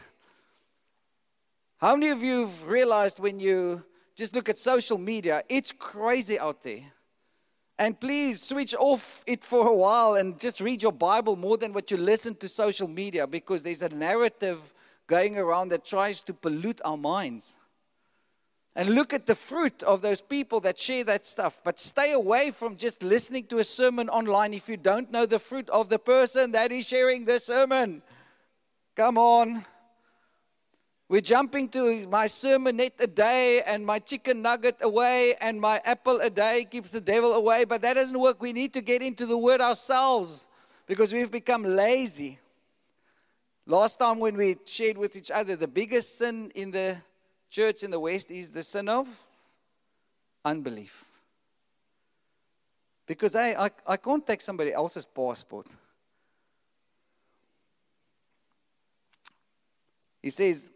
How 1.76 1.94
many 1.94 2.08
of 2.08 2.22
you 2.22 2.46
have 2.46 2.66
realized 2.66 3.18
when 3.18 3.38
you 3.38 3.84
just 4.16 4.34
look 4.34 4.48
at 4.48 4.56
social 4.56 4.96
media, 4.96 5.42
it's 5.50 5.72
crazy 5.72 6.38
out 6.38 6.62
there? 6.62 6.80
And 7.78 7.98
please 7.98 8.40
switch 8.40 8.74
off 8.78 9.24
it 9.26 9.44
for 9.44 9.66
a 9.66 9.76
while 9.76 10.14
and 10.14 10.38
just 10.38 10.60
read 10.60 10.82
your 10.82 10.92
Bible 10.92 11.34
more 11.34 11.56
than 11.56 11.72
what 11.72 11.90
you 11.90 11.96
listen 11.96 12.36
to 12.36 12.48
social 12.48 12.86
media 12.86 13.26
because 13.26 13.64
there's 13.64 13.82
a 13.82 13.88
narrative 13.88 14.72
going 15.06 15.36
around 15.36 15.70
that 15.70 15.84
tries 15.84 16.22
to 16.22 16.34
pollute 16.34 16.80
our 16.84 16.96
minds. 16.96 17.58
And 18.76 18.90
look 18.90 19.12
at 19.12 19.26
the 19.26 19.34
fruit 19.34 19.82
of 19.84 20.02
those 20.02 20.20
people 20.20 20.60
that 20.60 20.78
share 20.78 21.04
that 21.04 21.26
stuff. 21.26 21.60
But 21.62 21.78
stay 21.78 22.12
away 22.12 22.50
from 22.50 22.76
just 22.76 23.02
listening 23.02 23.46
to 23.46 23.58
a 23.58 23.64
sermon 23.64 24.08
online 24.08 24.52
if 24.52 24.68
you 24.68 24.76
don't 24.76 25.12
know 25.12 25.26
the 25.26 25.38
fruit 25.38 25.68
of 25.70 25.88
the 25.88 25.98
person 25.98 26.52
that 26.52 26.72
is 26.72 26.86
sharing 26.86 27.24
the 27.24 27.38
sermon. 27.38 28.02
Come 28.96 29.18
on. 29.18 29.64
We're 31.14 31.20
jumping 31.20 31.68
to 31.68 32.08
my 32.08 32.26
sermonette 32.26 32.98
a 32.98 33.06
day 33.06 33.62
and 33.64 33.86
my 33.86 34.00
chicken 34.00 34.42
nugget 34.42 34.78
away 34.80 35.36
and 35.40 35.60
my 35.60 35.80
apple 35.84 36.18
a 36.20 36.28
day 36.28 36.66
keeps 36.68 36.90
the 36.90 37.00
devil 37.00 37.34
away. 37.34 37.62
But 37.62 37.82
that 37.82 37.94
doesn't 37.94 38.18
work. 38.18 38.42
We 38.42 38.52
need 38.52 38.72
to 38.72 38.80
get 38.80 39.00
into 39.00 39.24
the 39.24 39.38
word 39.38 39.60
ourselves 39.60 40.48
because 40.88 41.12
we've 41.12 41.30
become 41.30 41.62
lazy. 41.62 42.40
Last 43.64 44.00
time 44.00 44.18
when 44.18 44.36
we 44.36 44.56
shared 44.64 44.98
with 44.98 45.14
each 45.14 45.30
other, 45.30 45.54
the 45.54 45.68
biggest 45.68 46.18
sin 46.18 46.50
in 46.56 46.72
the 46.72 46.96
church 47.48 47.84
in 47.84 47.92
the 47.92 48.00
West 48.00 48.32
is 48.32 48.50
the 48.50 48.64
sin 48.64 48.88
of 48.88 49.06
unbelief. 50.44 51.04
Because 53.06 53.36
I, 53.36 53.66
I, 53.66 53.70
I 53.86 53.96
can't 53.98 54.26
take 54.26 54.40
somebody 54.40 54.72
else's 54.72 55.04
passport. 55.04 55.68
He 60.20 60.30
says, 60.30 60.72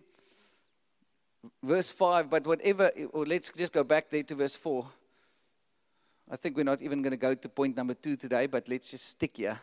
verse 1.69 1.93
5, 1.93 2.31
but 2.31 2.47
whatever, 2.47 2.91
or 3.13 3.27
let's 3.27 3.51
just 3.51 3.73
go 3.73 3.85
back 3.85 4.09
there 4.09 4.23
to 4.23 4.35
verse 4.35 4.57
4. 4.57 4.87
I 6.31 6.37
think 6.37 6.57
we're 6.57 6.65
not 6.65 6.83
even 6.83 7.03
going 7.03 7.13
to 7.13 7.19
go 7.19 7.35
to 7.35 7.49
point 7.49 7.77
number 7.77 7.95
two 7.95 8.17
today, 8.17 8.47
but 8.47 8.69
let's 8.69 8.91
just 8.91 9.07
stick 9.07 9.37
here. 9.37 9.61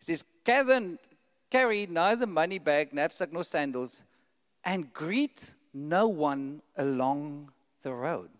It 0.00 0.04
says, 0.04 0.24
Gather, 0.44 0.98
carry 1.50 1.86
neither 1.86 2.26
money 2.26 2.58
bag, 2.58 2.92
knapsack, 2.92 3.32
nor 3.32 3.44
sandals, 3.44 4.04
and 4.64 4.92
greet 4.92 5.54
no 5.72 6.08
one 6.08 6.62
along 6.76 7.50
the 7.82 7.92
road. 7.92 8.30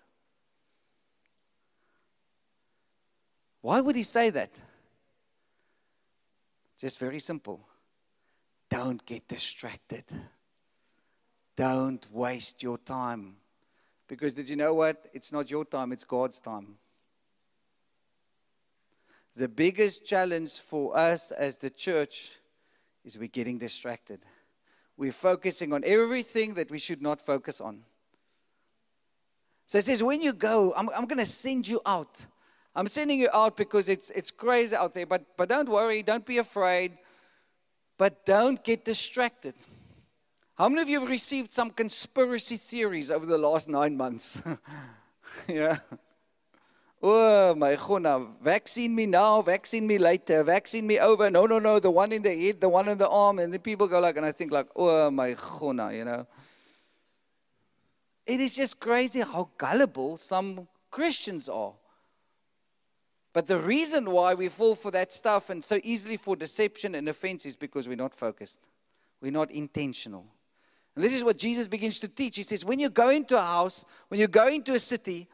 Why 3.60 3.80
would 3.80 3.96
he 3.96 4.02
say 4.02 4.30
that? 4.30 4.50
Just 6.78 6.98
very 6.98 7.18
simple. 7.18 7.60
Don't 8.68 9.04
get 9.06 9.26
distracted. 9.26 10.04
Don't 11.56 12.06
waste 12.12 12.62
your 12.62 12.78
time. 12.78 13.36
Because 14.08 14.34
did 14.34 14.48
you 14.48 14.56
know 14.56 14.74
what? 14.74 15.06
It's 15.12 15.32
not 15.32 15.50
your 15.50 15.64
time, 15.64 15.92
it's 15.92 16.04
God's 16.04 16.40
time. 16.40 16.76
The 19.36 19.48
biggest 19.48 20.04
challenge 20.04 20.60
for 20.60 20.96
us 20.96 21.32
as 21.32 21.58
the 21.58 21.70
church 21.70 22.38
is 23.04 23.18
we're 23.18 23.28
getting 23.28 23.58
distracted. 23.58 24.20
We're 24.96 25.12
focusing 25.12 25.72
on 25.72 25.82
everything 25.84 26.54
that 26.54 26.70
we 26.70 26.78
should 26.78 27.02
not 27.02 27.20
focus 27.20 27.60
on. 27.60 27.82
So 29.66 29.78
it 29.78 29.84
says, 29.84 30.02
when 30.02 30.20
you 30.20 30.32
go, 30.32 30.72
I'm, 30.76 30.88
I'm 30.90 31.06
going 31.06 31.18
to 31.18 31.26
send 31.26 31.66
you 31.66 31.80
out. 31.84 32.26
I'm 32.76 32.86
sending 32.86 33.18
you 33.18 33.28
out 33.32 33.56
because 33.56 33.88
it's, 33.88 34.10
it's 34.10 34.30
crazy 34.30 34.76
out 34.76 34.94
there. 34.94 35.06
But, 35.06 35.36
but 35.36 35.48
don't 35.48 35.68
worry, 35.68 36.02
don't 36.02 36.24
be 36.24 36.38
afraid. 36.38 36.92
But 37.98 38.24
don't 38.26 38.62
get 38.62 38.84
distracted. 38.84 39.54
How 40.56 40.68
many 40.68 40.82
of 40.82 40.88
you 40.88 41.00
have 41.00 41.08
received 41.08 41.52
some 41.52 41.70
conspiracy 41.70 42.56
theories 42.56 43.10
over 43.10 43.26
the 43.26 43.38
last 43.38 43.68
nine 43.68 43.96
months? 43.96 44.40
yeah. 45.48 45.78
Oh, 47.02 47.54
my 47.56 47.76
gonna 47.76 48.24
vaccine 48.40 48.94
me 48.94 49.06
now, 49.06 49.42
vaccine 49.42 49.86
me 49.86 49.98
later, 49.98 50.44
vaccine 50.44 50.86
me 50.86 51.00
over. 51.00 51.28
No, 51.28 51.44
no, 51.46 51.58
no, 51.58 51.80
the 51.80 51.90
one 51.90 52.12
in 52.12 52.22
the 52.22 52.34
head, 52.34 52.60
the 52.60 52.68
one 52.68 52.88
in 52.88 52.96
the 52.96 53.08
arm. 53.08 53.40
And 53.40 53.52
then 53.52 53.60
people 53.60 53.88
go 53.88 53.98
like, 53.98 54.16
and 54.16 54.24
I 54.24 54.30
think 54.30 54.52
like, 54.52 54.68
oh, 54.76 55.10
my 55.10 55.34
gonna, 55.58 55.92
you 55.92 56.04
know. 56.04 56.26
It 58.24 58.40
is 58.40 58.54
just 58.54 58.78
crazy 58.78 59.20
how 59.20 59.50
gullible 59.58 60.16
some 60.16 60.68
Christians 60.90 61.48
are. 61.48 61.74
But 63.32 63.48
the 63.48 63.58
reason 63.58 64.12
why 64.12 64.34
we 64.34 64.48
fall 64.48 64.76
for 64.76 64.92
that 64.92 65.12
stuff 65.12 65.50
and 65.50 65.62
so 65.64 65.80
easily 65.82 66.16
for 66.16 66.36
deception 66.36 66.94
and 66.94 67.08
offense 67.08 67.44
is 67.44 67.56
because 67.56 67.88
we're 67.88 67.96
not 67.96 68.14
focused. 68.14 68.60
We're 69.20 69.32
not 69.32 69.50
intentional. 69.50 70.26
And 70.94 71.04
this 71.04 71.14
is 71.14 71.24
what 71.24 71.38
Jesus 71.38 71.66
begins 71.66 71.98
to 72.00 72.08
teach. 72.08 72.36
He 72.36 72.42
says, 72.42 72.64
when 72.64 72.78
you 72.78 72.88
go 72.88 73.08
into 73.10 73.36
a 73.36 73.42
house, 73.42 73.84
when 74.08 74.20
you 74.20 74.28
go 74.28 74.46
into 74.46 74.74
a 74.74 74.78
city, 74.78 75.28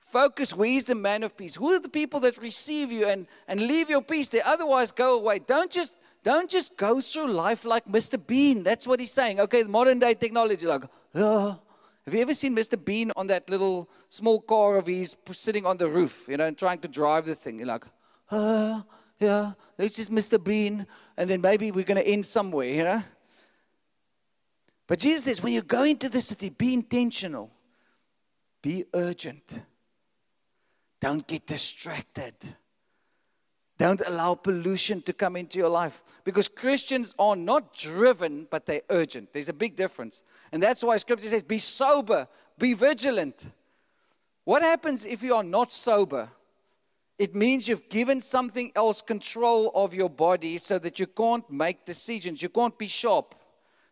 focus 0.00 0.54
where 0.54 0.70
is 0.70 0.86
the 0.86 0.94
man 0.94 1.22
of 1.22 1.36
peace? 1.36 1.54
Who 1.54 1.72
are 1.72 1.78
the 1.78 1.88
people 1.88 2.18
that 2.20 2.38
receive 2.38 2.90
you 2.90 3.06
and, 3.06 3.26
and 3.46 3.60
leave 3.60 3.88
your 3.88 4.02
peace 4.02 4.30
there? 4.30 4.42
Otherwise, 4.44 4.90
go 4.90 5.14
away. 5.14 5.38
Don't 5.38 5.70
just 5.70 5.94
don't 6.22 6.50
just 6.50 6.76
go 6.76 7.00
through 7.00 7.28
life 7.28 7.64
like 7.64 7.86
Mr. 7.86 8.20
Bean. 8.24 8.62
That's 8.62 8.86
what 8.86 9.00
he's 9.00 9.12
saying. 9.12 9.40
Okay, 9.40 9.62
modern 9.62 9.98
day 9.98 10.12
technology, 10.12 10.66
like, 10.66 10.84
oh. 11.14 11.58
have 12.04 12.12
you 12.12 12.20
ever 12.20 12.34
seen 12.34 12.54
Mr. 12.54 12.82
Bean 12.82 13.10
on 13.16 13.26
that 13.28 13.48
little 13.48 13.88
small 14.10 14.38
car 14.38 14.76
of 14.76 14.86
his 14.86 15.16
sitting 15.32 15.64
on 15.64 15.78
the 15.78 15.88
roof, 15.88 16.26
you 16.28 16.36
know, 16.36 16.44
and 16.44 16.58
trying 16.58 16.78
to 16.80 16.88
drive 16.88 17.24
the 17.24 17.34
thing? 17.34 17.58
You're 17.58 17.68
like, 17.68 17.84
oh, 18.30 18.84
yeah, 19.18 19.52
it's 19.78 19.96
just 19.96 20.10
Mr. 20.10 20.42
Bean, 20.42 20.86
and 21.16 21.30
then 21.30 21.40
maybe 21.40 21.70
we're 21.70 21.84
going 21.84 22.02
to 22.02 22.06
end 22.06 22.26
somewhere, 22.26 22.68
you 22.68 22.84
know? 22.84 23.02
But 24.90 24.98
Jesus 24.98 25.22
says, 25.22 25.40
when 25.40 25.52
you 25.52 25.62
go 25.62 25.84
into 25.84 26.08
the 26.08 26.20
city, 26.20 26.48
be 26.48 26.74
intentional, 26.74 27.48
be 28.60 28.86
urgent. 28.92 29.62
Don't 31.00 31.24
get 31.28 31.46
distracted. 31.46 32.34
Don't 33.78 34.02
allow 34.04 34.34
pollution 34.34 35.00
to 35.02 35.12
come 35.12 35.36
into 35.36 35.60
your 35.60 35.68
life. 35.68 36.02
Because 36.24 36.48
Christians 36.48 37.14
are 37.20 37.36
not 37.36 37.72
driven, 37.72 38.48
but 38.50 38.66
they're 38.66 38.82
urgent. 38.90 39.32
There's 39.32 39.48
a 39.48 39.52
big 39.52 39.76
difference. 39.76 40.24
And 40.50 40.60
that's 40.60 40.82
why 40.82 40.96
scripture 40.96 41.28
says, 41.28 41.44
be 41.44 41.58
sober, 41.58 42.26
be 42.58 42.74
vigilant. 42.74 43.44
What 44.42 44.62
happens 44.62 45.06
if 45.06 45.22
you 45.22 45.36
are 45.36 45.44
not 45.44 45.72
sober? 45.72 46.30
It 47.16 47.36
means 47.36 47.68
you've 47.68 47.88
given 47.88 48.20
something 48.20 48.72
else 48.74 49.02
control 49.02 49.70
of 49.72 49.94
your 49.94 50.10
body 50.10 50.58
so 50.58 50.80
that 50.80 50.98
you 50.98 51.06
can't 51.06 51.48
make 51.48 51.84
decisions. 51.84 52.42
You 52.42 52.48
can't 52.48 52.76
be 52.76 52.88
sharp. 52.88 53.36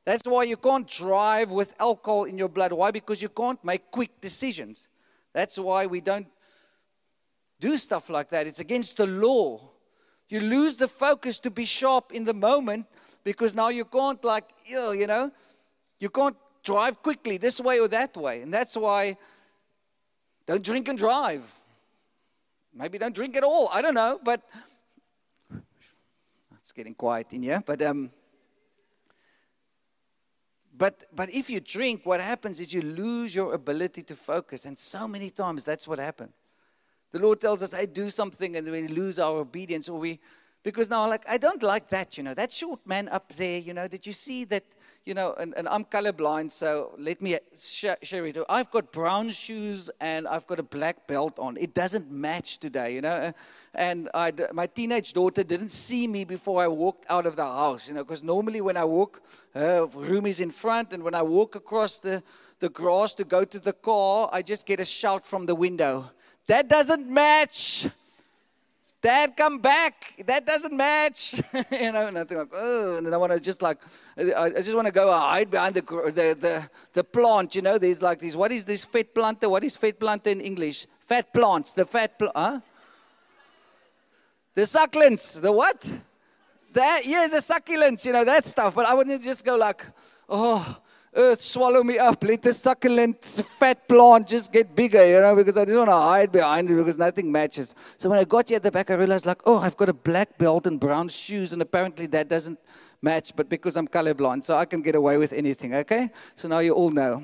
That's 0.09 0.27
why 0.27 0.45
you 0.45 0.57
can't 0.57 0.89
drive 0.89 1.51
with 1.51 1.75
alcohol 1.79 2.25
in 2.25 2.39
your 2.39 2.49
blood. 2.49 2.73
Why? 2.73 2.91
Because 2.91 3.21
you 3.21 3.29
can't 3.29 3.63
make 3.63 3.91
quick 3.91 4.23
decisions. 4.23 4.89
That's 5.35 5.59
why 5.59 5.85
we 5.85 6.01
don't 6.01 6.27
do 7.61 7.77
stuff 7.77 8.09
like 8.09 8.31
that. 8.31 8.47
It's 8.47 8.59
against 8.59 8.97
the 8.97 9.07
law. 9.07 9.69
You 10.31 10.41
lose 10.41 10.79
the 10.79 10.89
focus 10.89 11.39
to 11.41 11.51
be 11.51 11.67
sharp 11.67 12.13
in 12.13 12.25
the 12.25 12.33
moment 12.33 12.87
because 13.23 13.55
now 13.55 13.69
you 13.69 13.85
can't, 13.85 14.25
like, 14.25 14.49
you 14.65 15.07
know, 15.07 15.31
you 15.99 16.09
can't 16.09 16.37
drive 16.63 17.03
quickly 17.03 17.37
this 17.37 17.61
way 17.61 17.79
or 17.79 17.89
that 17.89 18.17
way. 18.17 18.41
And 18.41 18.51
that's 18.51 18.79
why 18.79 19.19
don't 20.47 20.65
drink 20.65 20.89
and 20.89 20.97
drive. 20.97 21.45
Maybe 22.73 22.97
don't 22.97 23.15
drink 23.15 23.37
at 23.37 23.45
all. 23.45 23.69
I 23.71 23.83
don't 23.83 23.93
know. 23.93 24.19
But 24.25 24.41
it's 26.59 26.73
getting 26.73 26.95
quiet 26.95 27.35
in 27.35 27.43
here. 27.43 27.63
But, 27.67 27.83
um, 27.83 28.11
but, 30.79 31.05
but 31.15 31.29
if 31.31 31.51
you 31.51 31.59
drink, 31.59 32.07
what 32.07 32.21
happens 32.21 32.61
is 32.61 32.73
you 32.73 32.83
lose 32.83 33.35
your 33.35 33.53
ability 33.53 34.03
to 34.03 34.15
focus. 34.15 34.65
And 34.65 34.79
so 34.79 35.09
many 35.09 35.29
times 35.29 35.65
that's 35.65 35.89
what 35.89 35.99
happens. 35.99 36.31
The 37.11 37.19
Lord 37.19 37.41
tells 37.41 37.63
us, 37.63 37.75
I 37.75 37.87
do 37.87 38.11
something, 38.11 38.57
and 38.57 38.71
we 38.71 38.87
lose 38.87 39.19
our 39.19 39.39
obedience, 39.39 39.89
or 39.89 39.99
we, 39.99 40.21
because 40.63 40.89
now, 40.89 41.09
like, 41.09 41.25
I 41.29 41.39
don't 41.39 41.63
like 41.63 41.89
that, 41.89 42.17
you 42.17 42.23
know, 42.23 42.35
that 42.35 42.53
short 42.53 42.81
man 42.87 43.09
up 43.09 43.33
there, 43.33 43.59
you 43.59 43.75
know, 43.75 43.89
did 43.89 44.07
you 44.07 44.13
see 44.13 44.45
that, 44.45 44.65
you 45.09 45.15
know, 45.15 45.35
and, 45.41 45.55
and 45.57 45.67
I'm 45.67 45.87
colorblind, 45.87 46.53
so 46.53 46.93
let 46.99 47.23
me 47.23 47.39
share, 47.59 47.97
it. 48.03 48.37
I've 48.51 48.71
got 48.71 48.93
brown 48.93 49.31
shoes 49.31 49.91
and 50.03 50.29
I've 50.29 50.47
got 50.47 50.59
a 50.59 50.63
black 50.63 51.07
belt 51.07 51.39
on. 51.39 51.57
It 51.57 51.73
doesn't 51.73 52.11
match 52.11 52.59
today, 52.59 52.95
you 52.95 53.01
know, 53.01 53.09
uh, 53.09 53.33
and 53.73 54.11
I, 54.13 54.35
my 54.53 54.67
teenage 54.67 55.15
daughter 55.15 55.43
didn't 55.43 55.71
see 55.71 56.07
me 56.07 56.25
before 56.25 56.63
I 56.63 56.69
walked 56.69 57.07
out 57.09 57.25
of 57.25 57.37
the 57.37 57.45
house, 57.45 57.89
you 57.89 57.95
know, 57.95 58.05
because 58.05 58.23
normally 58.23 58.61
when 58.61 58.77
I 58.77 58.85
walk, 58.85 59.23
her 59.55 59.87
room 59.87 60.27
is 60.27 60.43
in 60.43 60.51
front, 60.51 60.93
and 60.93 61.03
when 61.03 61.15
I 61.15 61.23
walk 61.23 61.55
across 61.55 62.01
the, 62.01 62.23
the 62.59 62.69
grass 62.69 63.15
to 63.15 63.25
go 63.25 63.47
to 63.47 63.59
the 63.59 63.73
car, 63.73 64.29
I 64.31 64.43
just 64.43 64.67
get 64.67 64.79
a 64.79 64.85
shout 64.85 65.27
from 65.27 65.47
the 65.47 65.55
window 65.55 66.11
that 66.49 66.69
doesn't 66.69 67.09
match. 67.09 67.89
Dad, 69.01 69.37
come 69.37 69.59
back. 69.59 70.15
That 70.27 70.45
doesn't 70.45 70.77
match. 70.77 71.35
you 71.71 71.93
know, 71.93 72.09
and 72.09 72.19
I 72.19 72.25
think 72.25 72.41
like, 72.41 72.49
oh, 72.53 72.97
and 72.97 73.07
then 73.07 73.15
I 73.15 73.17
want 73.17 73.33
to 73.33 73.39
just 73.39 73.63
like, 73.63 73.79
I 74.17 74.51
just 74.51 74.75
want 74.75 74.89
to 74.89 74.93
go 74.93 75.13
hide 75.13 75.51
behind 75.51 75.77
the, 75.77 75.83
the, 75.83 76.37
the, 76.39 76.71
the 76.93 77.05
plant. 77.05 77.55
You 77.55 77.63
know, 77.63 77.79
there's 77.79 78.03
like 78.03 78.19
these, 78.19 78.37
what 78.37 78.51
is 78.51 78.65
this 78.65 78.85
fat 78.85 79.15
planter? 79.15 79.49
What 79.49 79.63
is 79.63 79.77
fat 79.77 80.01
planter 80.01 80.31
in 80.31 80.41
English? 80.41 80.87
Fat 81.07 81.33
plants. 81.33 81.75
The 81.75 81.87
fat, 81.87 82.19
pl- 82.19 82.33
huh? 82.35 82.61
The 84.55 84.63
succulents. 84.63 85.41
The 85.41 85.53
what? 85.53 85.89
That, 86.73 87.03
yeah, 87.07 87.29
the 87.31 87.39
succulents, 87.39 88.05
you 88.05 88.13
know, 88.13 88.25
that 88.25 88.47
stuff. 88.47 88.75
But 88.75 88.87
I 88.87 88.95
wouldn't 88.95 89.23
just 89.23 89.45
go 89.45 89.57
like, 89.57 89.85
oh, 90.29 90.77
earth 91.15 91.43
swallow 91.43 91.83
me 91.83 91.99
up. 91.99 92.23
Let 92.23 92.43
the 92.43 92.53
succulent 92.53 93.25
fat 93.25 93.89
plant 93.89 94.29
just 94.29 94.53
get 94.53 94.75
bigger, 94.75 95.07
you 95.07 95.21
know, 95.21 95.35
because 95.35 95.57
I 95.57 95.65
just 95.65 95.77
want 95.77 95.91
to 95.91 95.97
hide 95.97 96.33
behind 96.33 96.71
it 96.71 96.75
because 96.75 96.99
nothing 96.99 97.31
matches. 97.31 97.75
So 97.97 98.09
when 98.09 98.19
I 98.19 98.25
got 98.25 98.49
here 98.49 98.57
at 98.57 98.63
the 98.63 98.71
back, 98.71 98.91
I 98.91 98.95
realized, 98.95 99.27
like, 99.27 99.41
oh, 99.47 99.59
I've 99.59 99.77
got 99.77 99.89
a 99.89 99.95
black 99.95 100.39
belt 100.39 100.67
and 100.67 100.79
brown 100.79 101.09
shoes, 101.09 101.53
and 101.53 101.63
apparently 101.63 102.07
that 102.07 102.29
doesn't 102.29 102.59
match, 103.01 103.35
but 103.37 103.49
because 103.49 103.77
I'm 103.77 103.89
colorblind, 103.89 104.43
so 104.43 104.57
I 104.57 104.65
can 104.65 104.83
get 104.83 104.95
away 104.95 105.19
with 105.19 105.33
anything, 105.33 105.75
okay? 105.75 106.11
So 106.35 106.49
now 106.49 106.59
you 106.59 106.73
all 106.75 106.91
know. 106.91 107.23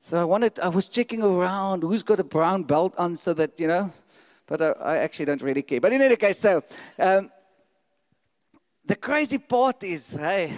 So 0.00 0.20
I 0.20 0.24
wanted, 0.24 0.58
I 0.58 0.68
was 0.68 0.86
checking 0.86 1.22
around 1.22 1.82
who's 1.82 2.02
got 2.02 2.20
a 2.20 2.24
brown 2.24 2.64
belt 2.64 2.94
on 2.98 3.16
so 3.16 3.32
that, 3.34 3.58
you 3.58 3.68
know, 3.68 3.92
but 4.46 4.60
I, 4.60 4.72
I 4.72 4.96
actually 4.98 5.24
don't 5.24 5.40
really 5.40 5.62
care. 5.62 5.80
But 5.80 5.92
in 5.92 6.02
any 6.02 6.16
case, 6.16 6.38
so 6.38 6.62
um, 6.98 7.30
the 8.84 8.96
crazy 8.96 9.38
part 9.38 9.82
is, 9.82 10.12
hey, 10.12 10.52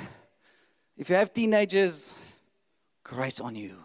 if 0.96 1.08
you 1.10 1.16
have 1.16 1.32
teenagers, 1.32 2.14
grace 3.06 3.40
on 3.40 3.54
you. 3.54 3.76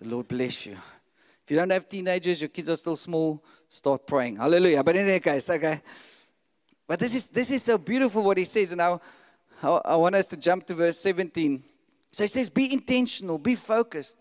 The 0.00 0.08
Lord 0.08 0.26
bless 0.26 0.66
you. 0.66 0.72
If 0.72 1.50
you 1.50 1.56
don't 1.56 1.70
have 1.70 1.88
teenagers, 1.88 2.40
your 2.40 2.48
kids 2.48 2.68
are 2.68 2.76
still 2.76 2.96
small, 2.96 3.42
start 3.68 4.04
praying. 4.04 4.36
Hallelujah. 4.36 4.82
But 4.82 4.96
in 4.96 5.08
any 5.08 5.20
case, 5.20 5.48
okay. 5.48 5.80
But 6.88 6.98
this 6.98 7.14
is 7.14 7.28
this 7.28 7.50
is 7.52 7.62
so 7.62 7.78
beautiful 7.78 8.24
what 8.24 8.36
he 8.36 8.44
says. 8.44 8.72
And 8.72 8.78
now 8.78 9.00
I, 9.62 9.68
I 9.68 9.96
want 9.96 10.16
us 10.16 10.26
to 10.28 10.36
jump 10.36 10.66
to 10.66 10.74
verse 10.74 10.98
17. 10.98 11.62
So 12.10 12.24
he 12.24 12.28
says, 12.28 12.50
be 12.50 12.72
intentional, 12.72 13.38
be 13.38 13.54
focused. 13.54 14.18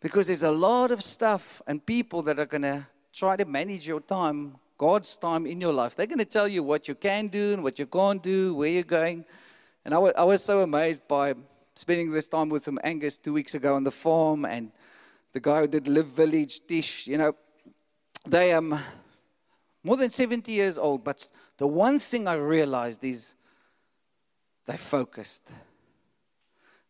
Because 0.00 0.26
there's 0.28 0.42
a 0.42 0.50
lot 0.50 0.90
of 0.90 1.04
stuff 1.04 1.60
and 1.66 1.84
people 1.84 2.22
that 2.22 2.38
are 2.38 2.46
to 2.46 2.86
try 3.12 3.36
to 3.36 3.44
manage 3.44 3.86
your 3.86 4.00
time, 4.00 4.56
God's 4.78 5.18
time 5.18 5.46
in 5.46 5.60
your 5.60 5.72
life. 5.72 5.94
They're 5.94 6.06
to 6.06 6.24
tell 6.24 6.48
you 6.48 6.62
what 6.62 6.88
you 6.88 6.94
can 6.94 7.28
do 7.28 7.52
and 7.52 7.62
what 7.62 7.78
you 7.78 7.86
can't 7.86 8.22
do, 8.22 8.54
where 8.54 8.70
you're 8.70 8.82
going. 8.82 9.26
And 9.84 9.92
I, 9.92 9.96
w- 9.96 10.14
I 10.16 10.24
was 10.24 10.42
so 10.42 10.62
amazed 10.62 11.06
by 11.06 11.34
spending 11.74 12.10
this 12.10 12.28
time 12.28 12.48
with 12.48 12.62
some 12.62 12.78
Angus 12.84 13.18
two 13.18 13.32
weeks 13.32 13.54
ago 13.54 13.74
on 13.74 13.84
the 13.84 13.90
farm, 13.90 14.44
and 14.44 14.72
the 15.32 15.40
guy 15.40 15.60
who 15.60 15.66
did 15.66 15.88
Live 15.88 16.06
Village 16.06 16.60
Dish, 16.66 17.06
you 17.06 17.18
know, 17.18 17.34
they 18.26 18.52
um 18.52 18.78
more 19.84 19.96
than 19.96 20.10
70 20.10 20.52
years 20.52 20.78
old, 20.78 21.02
but 21.02 21.26
the 21.58 21.66
one 21.66 21.98
thing 21.98 22.28
I 22.28 22.34
realized 22.34 23.02
is 23.02 23.34
they 24.66 24.76
focused. 24.76 25.50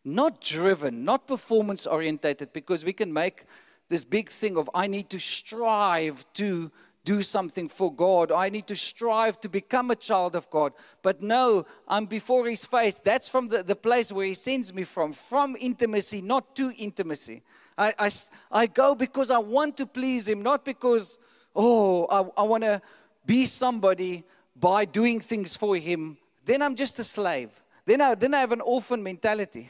Not 0.05 0.41
driven, 0.41 1.03
not 1.03 1.27
performance 1.27 1.87
orientated, 1.87 2.53
because 2.53 2.85
we 2.85 2.93
can 2.93 3.11
make 3.11 3.45
this 3.89 4.03
big 4.03 4.29
thing 4.29 4.57
of 4.57 4.69
I 4.75 4.87
need 4.87 5.09
to 5.09 5.19
strive 5.19 6.25
to 6.33 6.71
do 7.05 7.21
something 7.21 7.67
for 7.67 7.93
God. 7.93 8.31
I 8.31 8.49
need 8.49 8.67
to 8.67 8.75
strive 8.75 9.39
to 9.41 9.49
become 9.49 9.91
a 9.91 9.95
child 9.95 10.35
of 10.35 10.49
God. 10.49 10.73
But 11.01 11.21
no, 11.21 11.65
I'm 11.87 12.05
before 12.05 12.47
His 12.47 12.65
face. 12.65 13.01
That's 13.01 13.27
from 13.27 13.49
the, 13.49 13.63
the 13.63 13.75
place 13.75 14.11
where 14.11 14.25
He 14.25 14.33
sends 14.33 14.73
me 14.73 14.83
from, 14.83 15.13
from 15.13 15.55
intimacy, 15.59 16.21
not 16.21 16.55
to 16.55 16.71
intimacy. 16.77 17.43
I, 17.77 17.93
I, 17.99 18.09
I 18.51 18.67
go 18.67 18.95
because 18.95 19.31
I 19.31 19.39
want 19.39 19.77
to 19.77 19.85
please 19.85 20.27
Him, 20.27 20.41
not 20.41 20.63
because, 20.63 21.19
oh, 21.55 22.07
I, 22.09 22.41
I 22.41 22.43
want 22.43 22.63
to 22.63 22.81
be 23.25 23.45
somebody 23.45 24.23
by 24.55 24.85
doing 24.85 25.19
things 25.19 25.57
for 25.57 25.75
Him. 25.75 26.17
Then 26.45 26.61
I'm 26.61 26.75
just 26.75 26.99
a 26.99 27.03
slave. 27.03 27.49
Then 27.85 28.01
I, 28.01 28.15
then 28.15 28.33
I 28.33 28.39
have 28.39 28.51
an 28.51 28.61
orphan 28.61 29.03
mentality. 29.03 29.69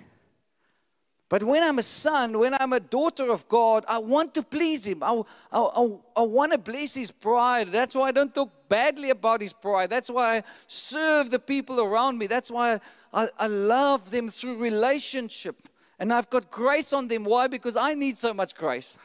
But 1.34 1.42
when 1.42 1.64
I'm 1.64 1.80
a 1.80 1.84
son, 1.84 2.38
when 2.38 2.54
I'm 2.54 2.74
a 2.74 2.80
daughter 2.80 3.32
of 3.32 3.48
God, 3.48 3.86
I 3.88 3.98
want 3.98 4.36
to 4.36 4.44
please 4.44 4.86
Him. 4.86 5.02
I, 5.02 5.20
I, 5.52 5.60
I, 5.62 5.98
I, 6.18 6.22
want 6.22 6.52
to 6.52 6.60
bless 6.60 6.94
His 6.94 7.10
pride. 7.10 7.72
That's 7.72 7.96
why 7.96 8.10
I 8.10 8.12
don't 8.12 8.36
talk 8.36 8.52
badly 8.70 9.10
about 9.10 9.42
His 9.42 9.52
pride. 9.52 9.90
That's 9.90 10.12
why 10.12 10.38
I 10.38 10.44
serve 10.68 11.32
the 11.32 11.40
people 11.40 11.82
around 11.82 12.20
me. 12.20 12.28
That's 12.28 12.52
why 12.52 12.80
I, 13.12 13.30
I 13.40 13.48
love 13.48 14.12
them 14.12 14.30
through 14.30 14.58
relationship. 14.58 15.56
And 15.98 16.14
I've 16.14 16.30
got 16.30 16.52
grace 16.52 16.94
on 16.94 17.08
them. 17.08 17.24
Why? 17.24 17.48
Because 17.48 17.76
I 17.76 17.96
need 17.96 18.16
so 18.16 18.32
much 18.32 18.54
grace. 18.54 18.96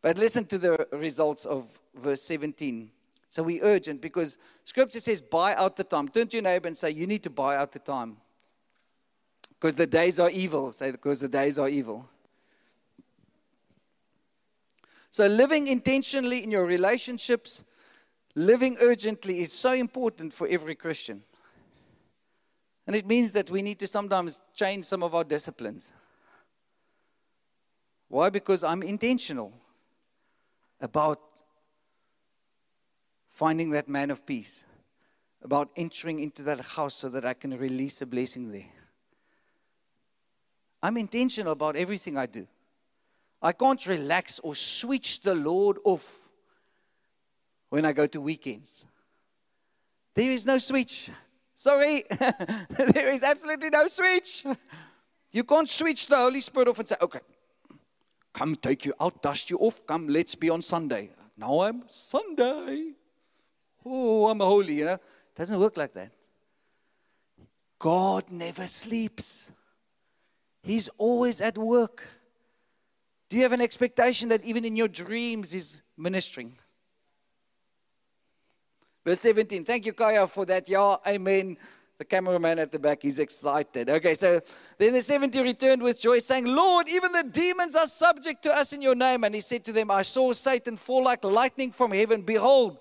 But 0.00 0.16
listen 0.16 0.44
to 0.44 0.58
the 0.58 0.86
results 0.92 1.44
of 1.44 1.66
verse 1.92 2.22
17. 2.22 2.92
So 3.28 3.42
we 3.42 3.60
urgent 3.62 4.00
because 4.00 4.38
scripture 4.62 5.00
says, 5.00 5.20
buy 5.20 5.56
out 5.56 5.74
the 5.74 5.82
time. 5.82 6.06
Turn 6.06 6.28
to 6.28 6.36
your 6.36 6.44
neighbor 6.44 6.68
and 6.68 6.76
say, 6.76 6.90
You 6.90 7.08
need 7.08 7.24
to 7.24 7.30
buy 7.30 7.56
out 7.56 7.72
the 7.72 7.80
time. 7.80 8.18
Because 9.64 9.76
the 9.76 9.86
days 9.86 10.20
are 10.20 10.28
evil. 10.28 10.74
Say, 10.74 10.90
because 10.90 11.20
the 11.20 11.28
days 11.28 11.58
are 11.58 11.70
evil. 11.70 12.06
So, 15.10 15.26
living 15.26 15.68
intentionally 15.68 16.44
in 16.44 16.50
your 16.50 16.66
relationships, 16.66 17.64
living 18.34 18.76
urgently 18.82 19.40
is 19.40 19.54
so 19.54 19.72
important 19.72 20.34
for 20.34 20.46
every 20.48 20.74
Christian. 20.74 21.22
And 22.86 22.94
it 22.94 23.06
means 23.06 23.32
that 23.32 23.48
we 23.48 23.62
need 23.62 23.78
to 23.78 23.86
sometimes 23.86 24.42
change 24.54 24.84
some 24.84 25.02
of 25.02 25.14
our 25.14 25.24
disciplines. 25.24 25.94
Why? 28.08 28.28
Because 28.28 28.62
I'm 28.62 28.82
intentional 28.82 29.54
about 30.78 31.20
finding 33.30 33.70
that 33.70 33.88
man 33.88 34.10
of 34.10 34.26
peace, 34.26 34.66
about 35.42 35.70
entering 35.74 36.18
into 36.18 36.42
that 36.42 36.60
house 36.60 36.96
so 36.96 37.08
that 37.08 37.24
I 37.24 37.32
can 37.32 37.56
release 37.56 38.02
a 38.02 38.06
blessing 38.06 38.52
there. 38.52 38.83
I'm 40.84 40.98
intentional 40.98 41.52
about 41.52 41.76
everything 41.76 42.18
I 42.18 42.26
do. 42.26 42.46
I 43.40 43.52
can't 43.52 43.86
relax 43.86 44.38
or 44.40 44.54
switch 44.54 45.22
the 45.22 45.34
Lord 45.34 45.78
off 45.82 46.28
when 47.70 47.86
I 47.86 47.92
go 47.94 48.06
to 48.06 48.20
weekends. 48.20 48.84
There 50.14 50.30
is 50.30 50.44
no 50.44 50.58
switch. 50.58 51.10
Sorry, 51.54 52.04
there 52.10 53.10
is 53.10 53.22
absolutely 53.22 53.70
no 53.70 53.86
switch. 53.86 54.44
You 55.30 55.44
can't 55.44 55.70
switch 55.70 56.06
the 56.06 56.18
Holy 56.18 56.42
Spirit 56.42 56.68
off 56.68 56.78
and 56.78 56.88
say, 56.88 56.96
okay, 57.00 57.20
come 58.34 58.54
take 58.54 58.84
you 58.84 58.92
out, 59.00 59.22
dust 59.22 59.48
you 59.48 59.56
off, 59.60 59.80
come, 59.86 60.08
let's 60.08 60.34
be 60.34 60.50
on 60.50 60.60
Sunday. 60.60 61.08
Now 61.38 61.62
I'm 61.62 61.84
Sunday. 61.86 62.92
Oh, 63.86 64.28
I'm 64.28 64.40
holy, 64.40 64.74
you 64.74 64.84
know. 64.84 64.92
It 64.92 65.34
doesn't 65.34 65.58
work 65.58 65.78
like 65.78 65.94
that. 65.94 66.10
God 67.78 68.24
never 68.30 68.66
sleeps. 68.66 69.50
He's 70.64 70.88
always 70.96 71.40
at 71.40 71.58
work. 71.58 72.06
Do 73.28 73.36
you 73.36 73.42
have 73.42 73.52
an 73.52 73.60
expectation 73.60 74.30
that 74.30 74.42
even 74.44 74.64
in 74.64 74.76
your 74.76 74.88
dreams 74.88 75.52
He's 75.52 75.82
ministering? 75.96 76.58
Verse 79.04 79.20
17. 79.20 79.64
Thank 79.66 79.84
you, 79.84 79.92
Kaya, 79.92 80.26
for 80.26 80.46
that. 80.46 80.66
Yeah, 80.68 80.96
amen. 81.06 81.58
The 81.98 82.04
cameraman 82.04 82.58
at 82.58 82.72
the 82.72 82.78
back, 82.78 83.02
he's 83.02 83.18
excited. 83.18 83.88
Okay, 83.88 84.14
so 84.14 84.40
then 84.78 84.94
the 84.94 85.02
70 85.02 85.40
returned 85.42 85.82
with 85.82 86.00
joy, 86.00 86.18
saying, 86.18 86.46
Lord, 86.46 86.88
even 86.88 87.12
the 87.12 87.22
demons 87.22 87.76
are 87.76 87.86
subject 87.86 88.42
to 88.44 88.50
us 88.50 88.72
in 88.72 88.82
your 88.82 88.96
name. 88.96 89.22
And 89.22 89.34
he 89.34 89.40
said 89.40 89.64
to 89.66 89.72
them, 89.72 89.90
I 89.90 90.02
saw 90.02 90.32
Satan 90.32 90.76
fall 90.76 91.04
like 91.04 91.22
lightning 91.22 91.70
from 91.70 91.92
heaven. 91.92 92.22
Behold, 92.22 92.78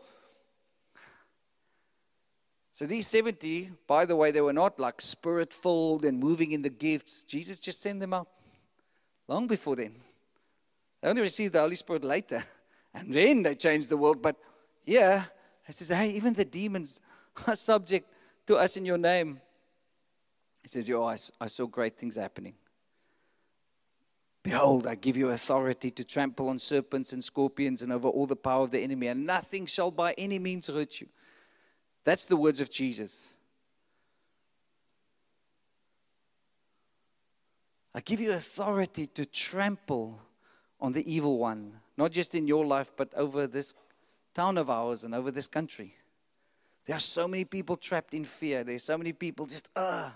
so 2.74 2.86
these 2.86 3.08
70, 3.08 3.70
by 3.88 4.06
the 4.06 4.16
way, 4.16 4.32
they 4.32 4.42
were 4.42 4.52
not 4.52 4.80
like 4.80 5.00
spirit 5.00 5.54
filled 5.54 6.04
and 6.06 6.20
moving 6.20 6.52
in 6.52 6.64
the 6.64 6.70
gifts. 6.70 7.24
Jesus 7.24 7.60
just 7.60 7.82
sent 7.82 8.00
them 8.00 8.14
out 8.14 8.28
long 9.28 9.48
before 9.48 9.76
then. 9.76 9.96
They 11.02 11.10
only 11.10 11.22
received 11.22 11.54
the 11.54 11.62
Holy 11.62 11.76
Spirit 11.76 12.04
later. 12.04 12.44
And 12.96 13.12
then 13.12 13.42
they 13.42 13.56
changed 13.56 13.90
the 13.90 13.98
world. 13.98 14.22
But 14.22 14.36
yeah, 14.86 15.24
he 15.66 15.74
says, 15.74 15.90
hey, 15.90 16.12
even 16.12 16.34
the 16.34 16.46
demons 16.46 17.02
are 17.48 17.56
subject 17.56 18.08
to 18.46 18.58
us 18.58 18.78
in 18.78 18.86
your 18.86 19.00
name. 19.00 19.42
He 20.64 20.70
says, 20.70 20.88
Yo, 20.88 21.04
I, 21.04 21.18
I 21.42 21.48
saw 21.48 21.66
great 21.66 21.98
things 21.98 22.16
happening. 22.16 22.56
Behold, 24.44 24.88
I 24.88 24.96
give 24.96 25.16
you 25.16 25.30
authority 25.30 25.92
to 25.92 26.04
trample 26.04 26.50
on 26.50 26.60
serpents 26.60 27.14
and 27.14 27.24
scorpions 27.24 27.82
and 27.82 27.92
over 27.92 28.08
all 28.08 28.26
the 28.26 28.36
power 28.36 28.64
of 28.64 28.72
the 28.72 28.80
enemy, 28.80 29.08
and 29.08 29.26
nothing 29.26 29.66
shall 29.66 29.92
by 29.92 30.14
any 30.18 30.40
means 30.40 30.68
hurt 30.68 31.00
you. 31.00 31.08
That's 32.04 32.26
the 32.26 32.36
words 32.36 32.60
of 32.60 32.70
Jesus. 32.70 33.28
I 37.96 38.02
give 38.02 38.20
you 38.20 38.34
authority 38.34 39.08
to 39.08 39.26
trample 39.26 40.20
on 40.82 40.94
the 40.94 41.12
evil 41.12 41.38
one, 41.38 41.74
not 41.96 42.12
just 42.12 42.36
in 42.36 42.48
your 42.48 42.66
life, 42.66 42.92
but 42.96 43.14
over 43.14 43.48
this 43.48 43.76
town 44.34 44.58
of 44.58 44.70
ours 44.70 45.04
and 45.04 45.14
over 45.14 45.32
this 45.32 45.48
country. 45.48 45.96
There 46.86 46.96
are 46.96 47.00
so 47.00 47.28
many 47.28 47.46
people 47.46 47.78
trapped 47.78 48.14
in 48.14 48.26
fear. 48.26 48.64
There's 48.64 48.84
so 48.84 48.98
many 48.98 49.14
people 49.14 49.46
just, 49.46 49.70
ah. 49.76 50.08
Uh. 50.08 50.12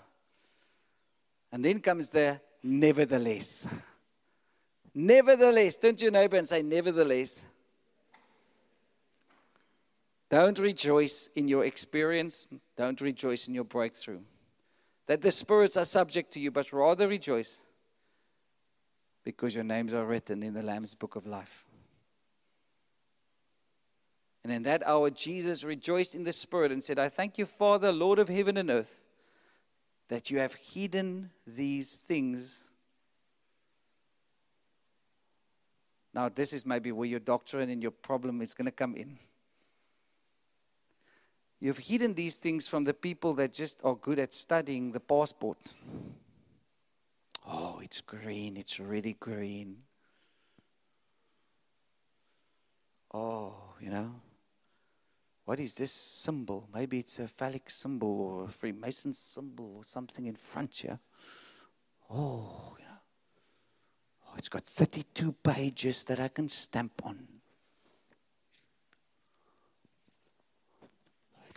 And 1.50 1.64
then 1.64 1.80
comes 1.80 2.10
the 2.10 2.40
nevertheless. 2.62 3.66
nevertheless. 4.94 5.78
Turn 5.78 5.96
to 5.96 6.02
your 6.02 6.12
neighbor 6.12 6.36
and 6.36 6.46
say, 6.46 6.60
nevertheless. 6.60 7.46
Don't 10.30 10.58
rejoice 10.58 11.30
in 11.34 11.48
your 11.48 11.64
experience. 11.64 12.46
Don't 12.76 13.00
rejoice 13.00 13.48
in 13.48 13.54
your 13.54 13.64
breakthrough. 13.64 14.20
That 15.06 15.22
the 15.22 15.30
spirits 15.30 15.76
are 15.76 15.86
subject 15.86 16.32
to 16.34 16.40
you, 16.40 16.50
but 16.50 16.72
rather 16.72 17.08
rejoice 17.08 17.62
because 19.24 19.54
your 19.54 19.64
names 19.64 19.94
are 19.94 20.04
written 20.04 20.42
in 20.42 20.54
the 20.54 20.62
Lamb's 20.62 20.94
book 20.94 21.16
of 21.16 21.26
life. 21.26 21.64
And 24.44 24.52
in 24.52 24.62
that 24.62 24.86
hour, 24.86 25.10
Jesus 25.10 25.64
rejoiced 25.64 26.14
in 26.14 26.24
the 26.24 26.32
Spirit 26.32 26.72
and 26.72 26.82
said, 26.82 26.98
I 26.98 27.08
thank 27.08 27.36
you, 27.36 27.44
Father, 27.44 27.92
Lord 27.92 28.18
of 28.18 28.28
heaven 28.28 28.56
and 28.56 28.70
earth, 28.70 29.02
that 30.08 30.30
you 30.30 30.38
have 30.38 30.54
hidden 30.54 31.30
these 31.46 31.98
things. 31.98 32.62
Now, 36.14 36.30
this 36.30 36.52
is 36.52 36.64
maybe 36.64 36.92
where 36.92 37.08
your 37.08 37.20
doctrine 37.20 37.68
and 37.68 37.82
your 37.82 37.90
problem 37.90 38.40
is 38.40 38.54
going 38.54 38.66
to 38.66 38.72
come 38.72 38.94
in. 38.94 39.18
You've 41.60 41.78
hidden 41.78 42.14
these 42.14 42.36
things 42.36 42.68
from 42.68 42.84
the 42.84 42.94
people 42.94 43.34
that 43.34 43.52
just 43.52 43.80
are 43.82 43.96
good 43.96 44.18
at 44.18 44.32
studying 44.32 44.92
the 44.92 45.00
passport. 45.00 45.58
Oh, 47.46 47.80
it's 47.82 48.00
green, 48.00 48.56
it's 48.56 48.78
really 48.78 49.16
green. 49.18 49.78
Oh, 53.12 53.54
you 53.80 53.90
know, 53.90 54.20
what 55.46 55.58
is 55.58 55.74
this 55.74 55.92
symbol? 55.92 56.68
Maybe 56.74 56.98
it's 56.98 57.18
a 57.18 57.26
phallic 57.26 57.70
symbol 57.70 58.20
or 58.20 58.44
a 58.44 58.52
Freemason 58.52 59.14
symbol 59.14 59.76
or 59.76 59.84
something 59.84 60.26
in 60.26 60.34
front 60.36 60.76
here. 60.76 60.98
Oh, 62.10 62.76
you 62.78 62.84
know, 62.84 63.00
oh, 64.26 64.34
it's 64.36 64.50
got 64.50 64.64
32 64.64 65.32
pages 65.42 66.04
that 66.04 66.20
I 66.20 66.28
can 66.28 66.48
stamp 66.50 67.00
on. 67.02 67.37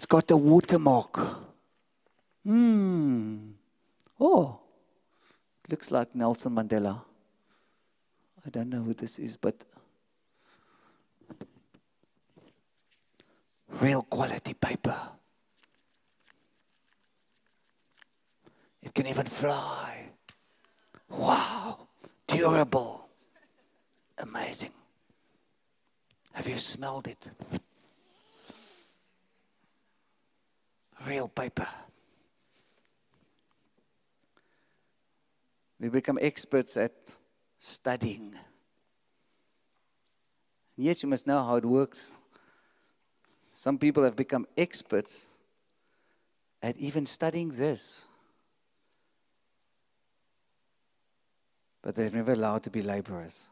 It's 0.02 0.08
got 0.08 0.32
a 0.32 0.36
watermark. 0.36 1.16
Hmm. 2.44 3.52
Oh, 4.20 4.58
looks 5.70 5.92
like 5.92 6.16
Nelson 6.16 6.56
Mandela. 6.56 7.04
I 8.44 8.50
don't 8.50 8.70
know 8.70 8.82
who 8.82 8.96
this 8.96 9.20
is, 9.20 9.38
but 9.38 9.64
real 13.80 14.02
quality 14.02 14.56
paper. 14.56 14.98
It 18.82 18.96
can 18.96 19.06
even 19.06 19.28
fly. 19.28 20.06
Wow, 21.10 21.78
durable. 22.26 23.08
Amazing. 24.18 24.74
Have 26.34 26.48
you 26.48 26.58
smelled 26.58 27.08
it? 27.08 27.30
Real 31.08 31.28
paper. 31.28 31.68
We 35.80 35.90
become 35.90 36.20
experts 36.22 36.78
at 36.78 36.94
studying. 37.58 38.36
Yes, 40.78 41.04
you 41.04 41.10
must 41.10 41.26
know 41.26 41.44
how 41.44 41.56
it 41.56 41.66
works. 41.66 42.12
Some 43.56 43.78
people 43.78 44.04
have 44.04 44.16
become 44.16 44.46
experts 44.58 45.26
at 46.62 46.78
even 46.78 47.06
studying 47.06 47.50
this. 47.50 48.06
But 51.82 51.96
they're 51.96 52.12
never 52.12 52.34
allowed 52.34 52.64
to 52.64 52.70
be 52.70 52.84
laborers. 52.84 53.50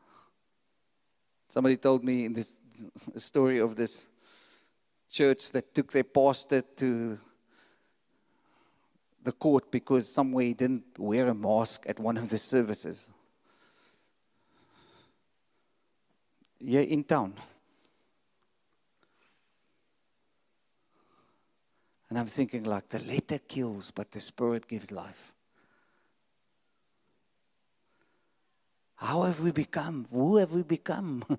Somebody 1.47 1.77
told 1.77 2.03
me 2.03 2.25
in 2.25 2.33
this 2.33 2.61
story 3.15 3.59
of 3.59 3.75
this 3.75 4.07
church 5.09 5.51
that 5.51 5.73
took 5.73 5.91
their 5.91 6.03
pastor 6.03 6.61
to 6.61 7.17
the 9.23 9.31
court 9.31 9.71
because 9.71 10.11
somewhere 10.11 10.45
he 10.45 10.53
didn't 10.53 10.83
wear 10.97 11.27
a 11.27 11.33
mask 11.33 11.85
at 11.87 11.99
one 11.99 12.17
of 12.17 12.29
the 12.29 12.37
services. 12.37 13.11
Yeah, 16.59 16.81
in 16.81 17.03
town. 17.03 17.33
And 22.09 22.17
I'm 22.17 22.25
thinking, 22.25 22.63
like, 22.63 22.89
the 22.89 22.99
letter 22.99 23.37
kills, 23.37 23.91
but 23.91 24.11
the 24.11 24.19
spirit 24.19 24.67
gives 24.67 24.91
life. 24.91 25.33
How 28.95 29.21
have 29.21 29.39
we 29.39 29.51
become? 29.51 30.07
Who 30.11 30.37
have 30.37 30.51
we 30.51 30.63
become? 30.63 31.23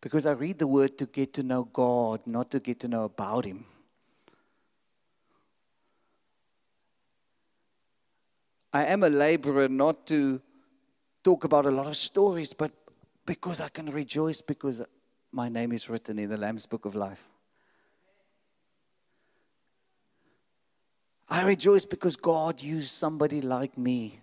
because 0.00 0.26
I 0.26 0.32
read 0.32 0.58
the 0.58 0.66
word 0.66 0.98
to 0.98 1.06
get 1.06 1.34
to 1.34 1.42
know 1.42 1.64
God, 1.64 2.26
not 2.26 2.50
to 2.50 2.60
get 2.60 2.80
to 2.80 2.88
know 2.88 3.04
about 3.04 3.44
Him. 3.44 3.66
I 8.72 8.86
am 8.86 9.02
a 9.02 9.08
laborer 9.08 9.68
not 9.68 10.06
to 10.06 10.40
talk 11.22 11.44
about 11.44 11.66
a 11.66 11.70
lot 11.70 11.86
of 11.86 11.96
stories, 11.96 12.52
but 12.52 12.72
because 13.26 13.60
I 13.60 13.68
can 13.68 13.90
rejoice 13.90 14.40
because 14.40 14.82
my 15.30 15.48
name 15.48 15.72
is 15.72 15.88
written 15.88 16.18
in 16.18 16.30
the 16.30 16.36
Lamb's 16.36 16.66
Book 16.66 16.84
of 16.84 16.94
Life. 16.94 17.28
I 21.28 21.44
rejoice 21.44 21.84
because 21.84 22.16
God 22.16 22.62
used 22.62 22.90
somebody 22.90 23.40
like 23.40 23.78
me, 23.78 24.20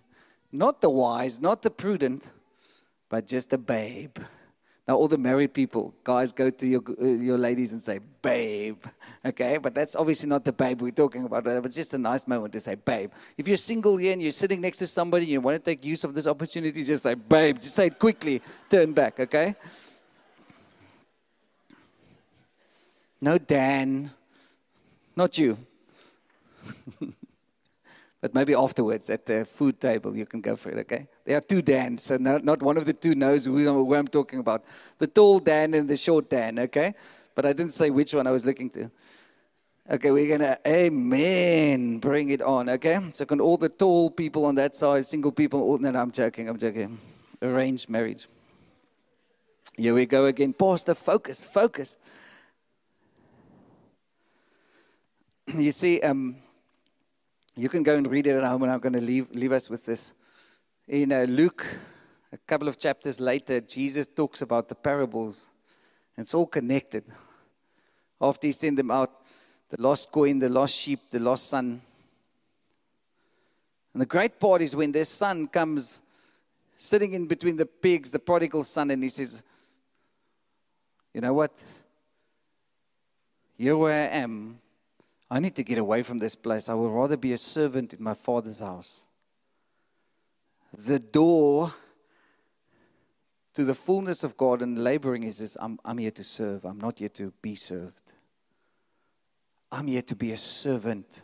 not 0.52 0.80
the 0.80 0.90
wise, 0.90 1.40
not 1.40 1.62
the 1.62 1.70
prudent, 1.70 2.32
but 3.08 3.26
just 3.26 3.52
a 3.52 3.58
babe. 3.58 4.18
Now, 4.90 4.96
all 4.96 5.06
the 5.06 5.18
married 5.18 5.54
people, 5.54 5.94
guys, 6.02 6.32
go 6.32 6.50
to 6.50 6.66
your, 6.66 6.82
uh, 7.00 7.04
your 7.04 7.38
ladies 7.38 7.70
and 7.70 7.80
say, 7.80 8.00
babe. 8.22 8.84
Okay, 9.24 9.56
but 9.56 9.72
that's 9.72 9.94
obviously 9.94 10.28
not 10.28 10.44
the 10.44 10.52
babe 10.52 10.82
we're 10.82 10.90
talking 10.90 11.24
about. 11.24 11.44
But 11.44 11.64
it's 11.66 11.76
just 11.76 11.94
a 11.94 11.98
nice 11.98 12.26
moment 12.26 12.52
to 12.54 12.60
say, 12.60 12.74
babe. 12.74 13.12
If 13.38 13.46
you're 13.46 13.56
single 13.56 13.98
here 13.98 14.14
and 14.14 14.20
you're 14.20 14.32
sitting 14.32 14.60
next 14.60 14.78
to 14.78 14.88
somebody 14.88 15.26
and 15.26 15.30
you 15.30 15.40
want 15.40 15.64
to 15.64 15.70
take 15.70 15.84
use 15.84 16.02
of 16.02 16.12
this 16.12 16.26
opportunity, 16.26 16.82
just 16.82 17.04
say, 17.04 17.14
babe. 17.14 17.60
Just 17.60 17.76
say 17.76 17.86
it 17.86 18.00
quickly. 18.00 18.42
Turn 18.68 18.92
back, 18.92 19.20
okay? 19.20 19.54
No, 23.20 23.38
Dan. 23.38 24.10
Not 25.14 25.38
you. 25.38 25.56
But 28.20 28.34
maybe 28.34 28.54
afterwards 28.54 29.08
at 29.08 29.24
the 29.24 29.46
food 29.46 29.80
table, 29.80 30.14
you 30.14 30.26
can 30.26 30.42
go 30.42 30.54
for 30.54 30.70
it, 30.70 30.78
okay? 30.80 31.08
There 31.30 31.36
are 31.36 31.42
two 31.42 31.62
Dans, 31.62 32.02
so 32.02 32.16
not, 32.16 32.60
one 32.60 32.76
of 32.76 32.86
the 32.86 32.92
two 32.92 33.14
knows 33.14 33.44
who, 33.44 33.56
who 33.56 33.94
I'm 33.94 34.08
talking 34.08 34.40
about. 34.40 34.64
The 34.98 35.06
tall 35.06 35.38
Dan 35.38 35.74
and 35.74 35.88
the 35.88 35.96
short 35.96 36.28
Dan, 36.28 36.58
okay? 36.58 36.92
But 37.36 37.46
I 37.46 37.52
didn't 37.52 37.72
say 37.72 37.88
which 37.88 38.12
one 38.12 38.26
I 38.26 38.32
was 38.32 38.44
looking 38.44 38.68
to. 38.70 38.90
Okay, 39.88 40.10
we're 40.10 40.26
going 40.26 40.40
to, 40.40 40.58
amen, 40.66 41.98
bring 41.98 42.30
it 42.30 42.42
on, 42.42 42.68
okay? 42.70 42.98
So 43.12 43.26
can 43.26 43.40
all 43.40 43.56
the 43.56 43.68
tall 43.68 44.10
people 44.10 44.44
on 44.44 44.56
that 44.56 44.74
side, 44.74 45.06
single 45.06 45.30
people, 45.30 45.62
all, 45.62 45.78
no, 45.78 45.92
no, 45.92 46.00
I'm 46.00 46.10
joking, 46.10 46.48
I'm 46.48 46.58
joking. 46.58 46.98
Arranged 47.40 47.88
marriage. 47.88 48.26
Here 49.76 49.94
we 49.94 50.06
go 50.06 50.26
again. 50.26 50.52
Pastor, 50.52 50.96
focus, 50.96 51.44
focus. 51.44 51.96
you 55.46 55.70
see, 55.70 56.00
um, 56.00 56.38
you 57.54 57.68
can 57.68 57.84
go 57.84 57.94
and 57.94 58.10
read 58.10 58.26
it 58.26 58.34
at 58.34 58.42
home, 58.42 58.64
and 58.64 58.72
I'm 58.72 58.80
going 58.80 58.94
to 58.94 59.00
leave, 59.00 59.30
leave 59.30 59.52
us 59.52 59.70
with 59.70 59.86
this. 59.86 60.12
In 60.90 61.12
uh, 61.12 61.24
Luke, 61.28 61.64
a 62.32 62.36
couple 62.36 62.66
of 62.66 62.76
chapters 62.76 63.20
later, 63.20 63.60
Jesus 63.60 64.08
talks 64.08 64.42
about 64.42 64.68
the 64.68 64.74
parables, 64.74 65.48
and 66.16 66.24
it's 66.24 66.34
all 66.34 66.48
connected. 66.48 67.04
After 68.20 68.48
he 68.48 68.52
sent 68.52 68.74
them 68.74 68.90
out, 68.90 69.12
the 69.68 69.80
lost 69.80 70.10
coin, 70.10 70.40
the 70.40 70.48
lost 70.48 70.76
sheep, 70.76 70.98
the 71.12 71.20
lost 71.20 71.46
son. 71.46 71.80
And 73.92 74.02
the 74.02 74.06
great 74.06 74.40
part 74.40 74.62
is 74.62 74.74
when 74.74 74.90
this 74.90 75.08
son 75.08 75.46
comes 75.46 76.02
sitting 76.76 77.12
in 77.12 77.28
between 77.28 77.56
the 77.56 77.66
pigs, 77.66 78.10
the 78.10 78.18
prodigal 78.18 78.64
son, 78.64 78.90
and 78.90 79.00
he 79.00 79.10
says, 79.10 79.44
You 81.14 81.20
know 81.20 81.34
what? 81.34 81.62
Here 83.56 83.76
where 83.76 84.10
I 84.10 84.16
am, 84.16 84.58
I 85.30 85.38
need 85.38 85.54
to 85.54 85.62
get 85.62 85.78
away 85.78 86.02
from 86.02 86.18
this 86.18 86.34
place. 86.34 86.68
I 86.68 86.74
would 86.74 86.90
rather 86.90 87.16
be 87.16 87.32
a 87.32 87.38
servant 87.38 87.94
in 87.94 88.02
my 88.02 88.14
father's 88.14 88.58
house. 88.58 89.04
The 90.72 90.98
door 90.98 91.74
to 93.54 93.64
the 93.64 93.74
fullness 93.74 94.22
of 94.24 94.36
God 94.36 94.62
and 94.62 94.82
laboring 94.82 95.24
is 95.24 95.38
this 95.38 95.56
I'm, 95.60 95.78
I'm 95.84 95.98
here 95.98 96.10
to 96.12 96.24
serve. 96.24 96.64
I'm 96.64 96.78
not 96.78 96.98
here 96.98 97.08
to 97.10 97.32
be 97.42 97.54
served. 97.54 98.12
I'm 99.72 99.86
here 99.86 100.02
to 100.02 100.16
be 100.16 100.32
a 100.32 100.36
servant. 100.36 101.22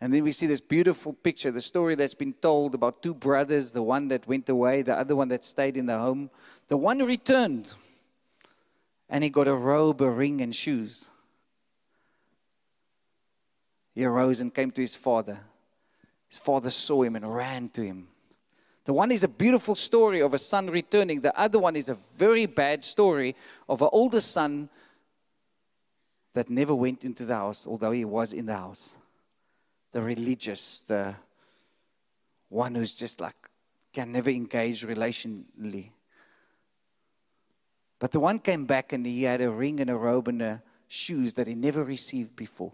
And 0.00 0.12
then 0.12 0.24
we 0.24 0.32
see 0.32 0.46
this 0.46 0.60
beautiful 0.60 1.14
picture, 1.14 1.50
the 1.50 1.60
story 1.60 1.94
that's 1.94 2.14
been 2.14 2.34
told 2.34 2.74
about 2.74 3.02
two 3.02 3.14
brothers, 3.14 3.72
the 3.72 3.82
one 3.82 4.08
that 4.08 4.26
went 4.26 4.48
away, 4.48 4.82
the 4.82 4.98
other 4.98 5.16
one 5.16 5.28
that 5.28 5.44
stayed 5.44 5.76
in 5.76 5.86
the 5.86 5.98
home. 5.98 6.30
The 6.68 6.76
one 6.76 6.98
returned, 6.98 7.72
and 9.08 9.24
he 9.24 9.30
got 9.30 9.48
a 9.48 9.54
robe, 9.54 10.02
a 10.02 10.10
ring, 10.10 10.42
and 10.42 10.54
shoes. 10.54 11.08
He 13.94 14.04
arose 14.04 14.42
and 14.42 14.54
came 14.54 14.70
to 14.72 14.82
his 14.82 14.96
father. 14.96 15.38
His 16.28 16.38
father 16.38 16.68
saw 16.68 17.02
him 17.02 17.16
and 17.16 17.34
ran 17.34 17.70
to 17.70 17.82
him. 17.82 18.08
The 18.86 18.92
one 18.92 19.10
is 19.10 19.24
a 19.24 19.28
beautiful 19.28 19.74
story 19.74 20.22
of 20.22 20.32
a 20.32 20.38
son 20.38 20.70
returning. 20.70 21.20
The 21.20 21.36
other 21.38 21.58
one 21.58 21.74
is 21.74 21.88
a 21.88 21.96
very 22.16 22.46
bad 22.46 22.84
story 22.84 23.34
of 23.68 23.82
an 23.82 23.88
older 23.90 24.20
son 24.20 24.68
that 26.34 26.48
never 26.48 26.72
went 26.72 27.04
into 27.04 27.24
the 27.24 27.34
house, 27.34 27.66
although 27.66 27.90
he 27.90 28.04
was 28.04 28.32
in 28.32 28.46
the 28.46 28.54
house. 28.54 28.94
The 29.90 30.00
religious, 30.00 30.82
the 30.82 31.16
one 32.48 32.76
who's 32.76 32.94
just 32.94 33.20
like 33.20 33.34
can 33.92 34.12
never 34.12 34.30
engage 34.30 34.86
relationally. 34.86 35.90
But 37.98 38.12
the 38.12 38.20
one 38.20 38.38
came 38.38 38.66
back 38.66 38.92
and 38.92 39.04
he 39.04 39.24
had 39.24 39.40
a 39.40 39.50
ring 39.50 39.80
and 39.80 39.90
a 39.90 39.96
robe 39.96 40.28
and 40.28 40.40
a 40.40 40.62
shoes 40.86 41.34
that 41.34 41.48
he 41.48 41.56
never 41.56 41.82
received 41.82 42.36
before. 42.36 42.72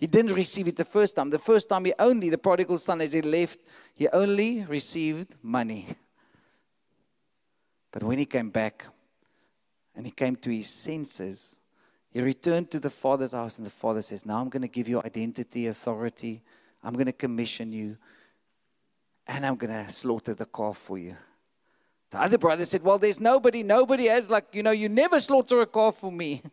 He 0.00 0.06
didn't 0.06 0.32
receive 0.32 0.66
it 0.66 0.76
the 0.76 0.84
first 0.86 1.14
time. 1.14 1.28
The 1.28 1.38
first 1.38 1.68
time 1.68 1.84
he 1.84 1.92
only, 1.98 2.30
the 2.30 2.38
prodigal 2.38 2.78
son, 2.78 3.02
as 3.02 3.12
he 3.12 3.20
left, 3.20 3.60
he 3.92 4.08
only 4.08 4.64
received 4.64 5.36
money. 5.42 5.86
But 7.92 8.02
when 8.02 8.18
he 8.18 8.24
came 8.24 8.48
back 8.48 8.86
and 9.94 10.06
he 10.06 10.10
came 10.10 10.36
to 10.36 10.50
his 10.50 10.70
senses, 10.70 11.60
he 12.10 12.22
returned 12.22 12.70
to 12.70 12.80
the 12.80 12.88
father's 12.88 13.32
house, 13.32 13.58
and 13.58 13.66
the 13.66 13.70
father 13.70 14.00
says, 14.00 14.24
Now 14.24 14.40
I'm 14.40 14.48
going 14.48 14.62
to 14.62 14.68
give 14.68 14.88
you 14.88 15.02
identity, 15.04 15.66
authority. 15.66 16.42
I'm 16.82 16.94
going 16.94 17.06
to 17.06 17.12
commission 17.12 17.70
you, 17.70 17.98
and 19.26 19.44
I'm 19.44 19.56
going 19.56 19.84
to 19.84 19.92
slaughter 19.92 20.32
the 20.34 20.46
calf 20.46 20.78
for 20.78 20.96
you. 20.96 21.14
The 22.10 22.22
other 22.22 22.38
brother 22.38 22.64
said, 22.64 22.82
Well, 22.82 22.98
there's 22.98 23.20
nobody, 23.20 23.62
nobody 23.62 24.06
has, 24.06 24.30
like, 24.30 24.46
you 24.52 24.62
know, 24.62 24.70
you 24.70 24.88
never 24.88 25.20
slaughter 25.20 25.60
a 25.60 25.66
calf 25.66 25.96
for 25.96 26.10
me. 26.10 26.42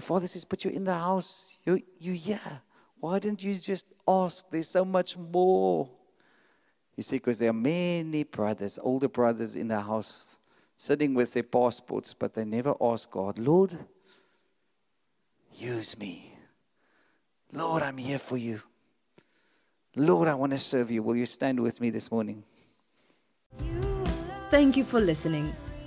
The 0.00 0.06
father 0.06 0.26
says, 0.26 0.46
But 0.46 0.64
you're 0.64 0.72
in 0.72 0.84
the 0.84 0.94
house, 0.94 1.58
you're, 1.66 1.78
you're 1.98 2.14
here. 2.14 2.62
Why 3.00 3.18
didn't 3.18 3.42
you 3.42 3.54
just 3.56 3.84
ask? 4.08 4.46
There's 4.50 4.68
so 4.68 4.82
much 4.82 5.18
more. 5.18 5.90
You 6.96 7.02
see, 7.02 7.16
because 7.16 7.38
there 7.38 7.50
are 7.50 7.52
many 7.52 8.24
brothers, 8.24 8.78
older 8.82 9.08
brothers 9.08 9.56
in 9.56 9.68
the 9.68 9.78
house, 9.78 10.38
sitting 10.78 11.12
with 11.12 11.34
their 11.34 11.42
passports, 11.42 12.14
but 12.14 12.32
they 12.32 12.46
never 12.46 12.74
ask 12.80 13.10
God, 13.10 13.38
Lord, 13.38 13.78
Use 15.58 15.98
me. 15.98 16.32
Lord, 17.52 17.82
I'm 17.82 17.98
here 17.98 18.18
for 18.18 18.38
you. 18.38 18.62
Lord, 19.96 20.28
I 20.28 20.34
want 20.34 20.52
to 20.52 20.58
serve 20.58 20.90
you. 20.90 21.02
Will 21.02 21.16
you 21.16 21.26
stand 21.26 21.60
with 21.60 21.78
me 21.78 21.90
this 21.90 22.10
morning? 22.10 22.44
Thank 24.48 24.78
you 24.78 24.84
for 24.84 25.02
listening. 25.02 25.52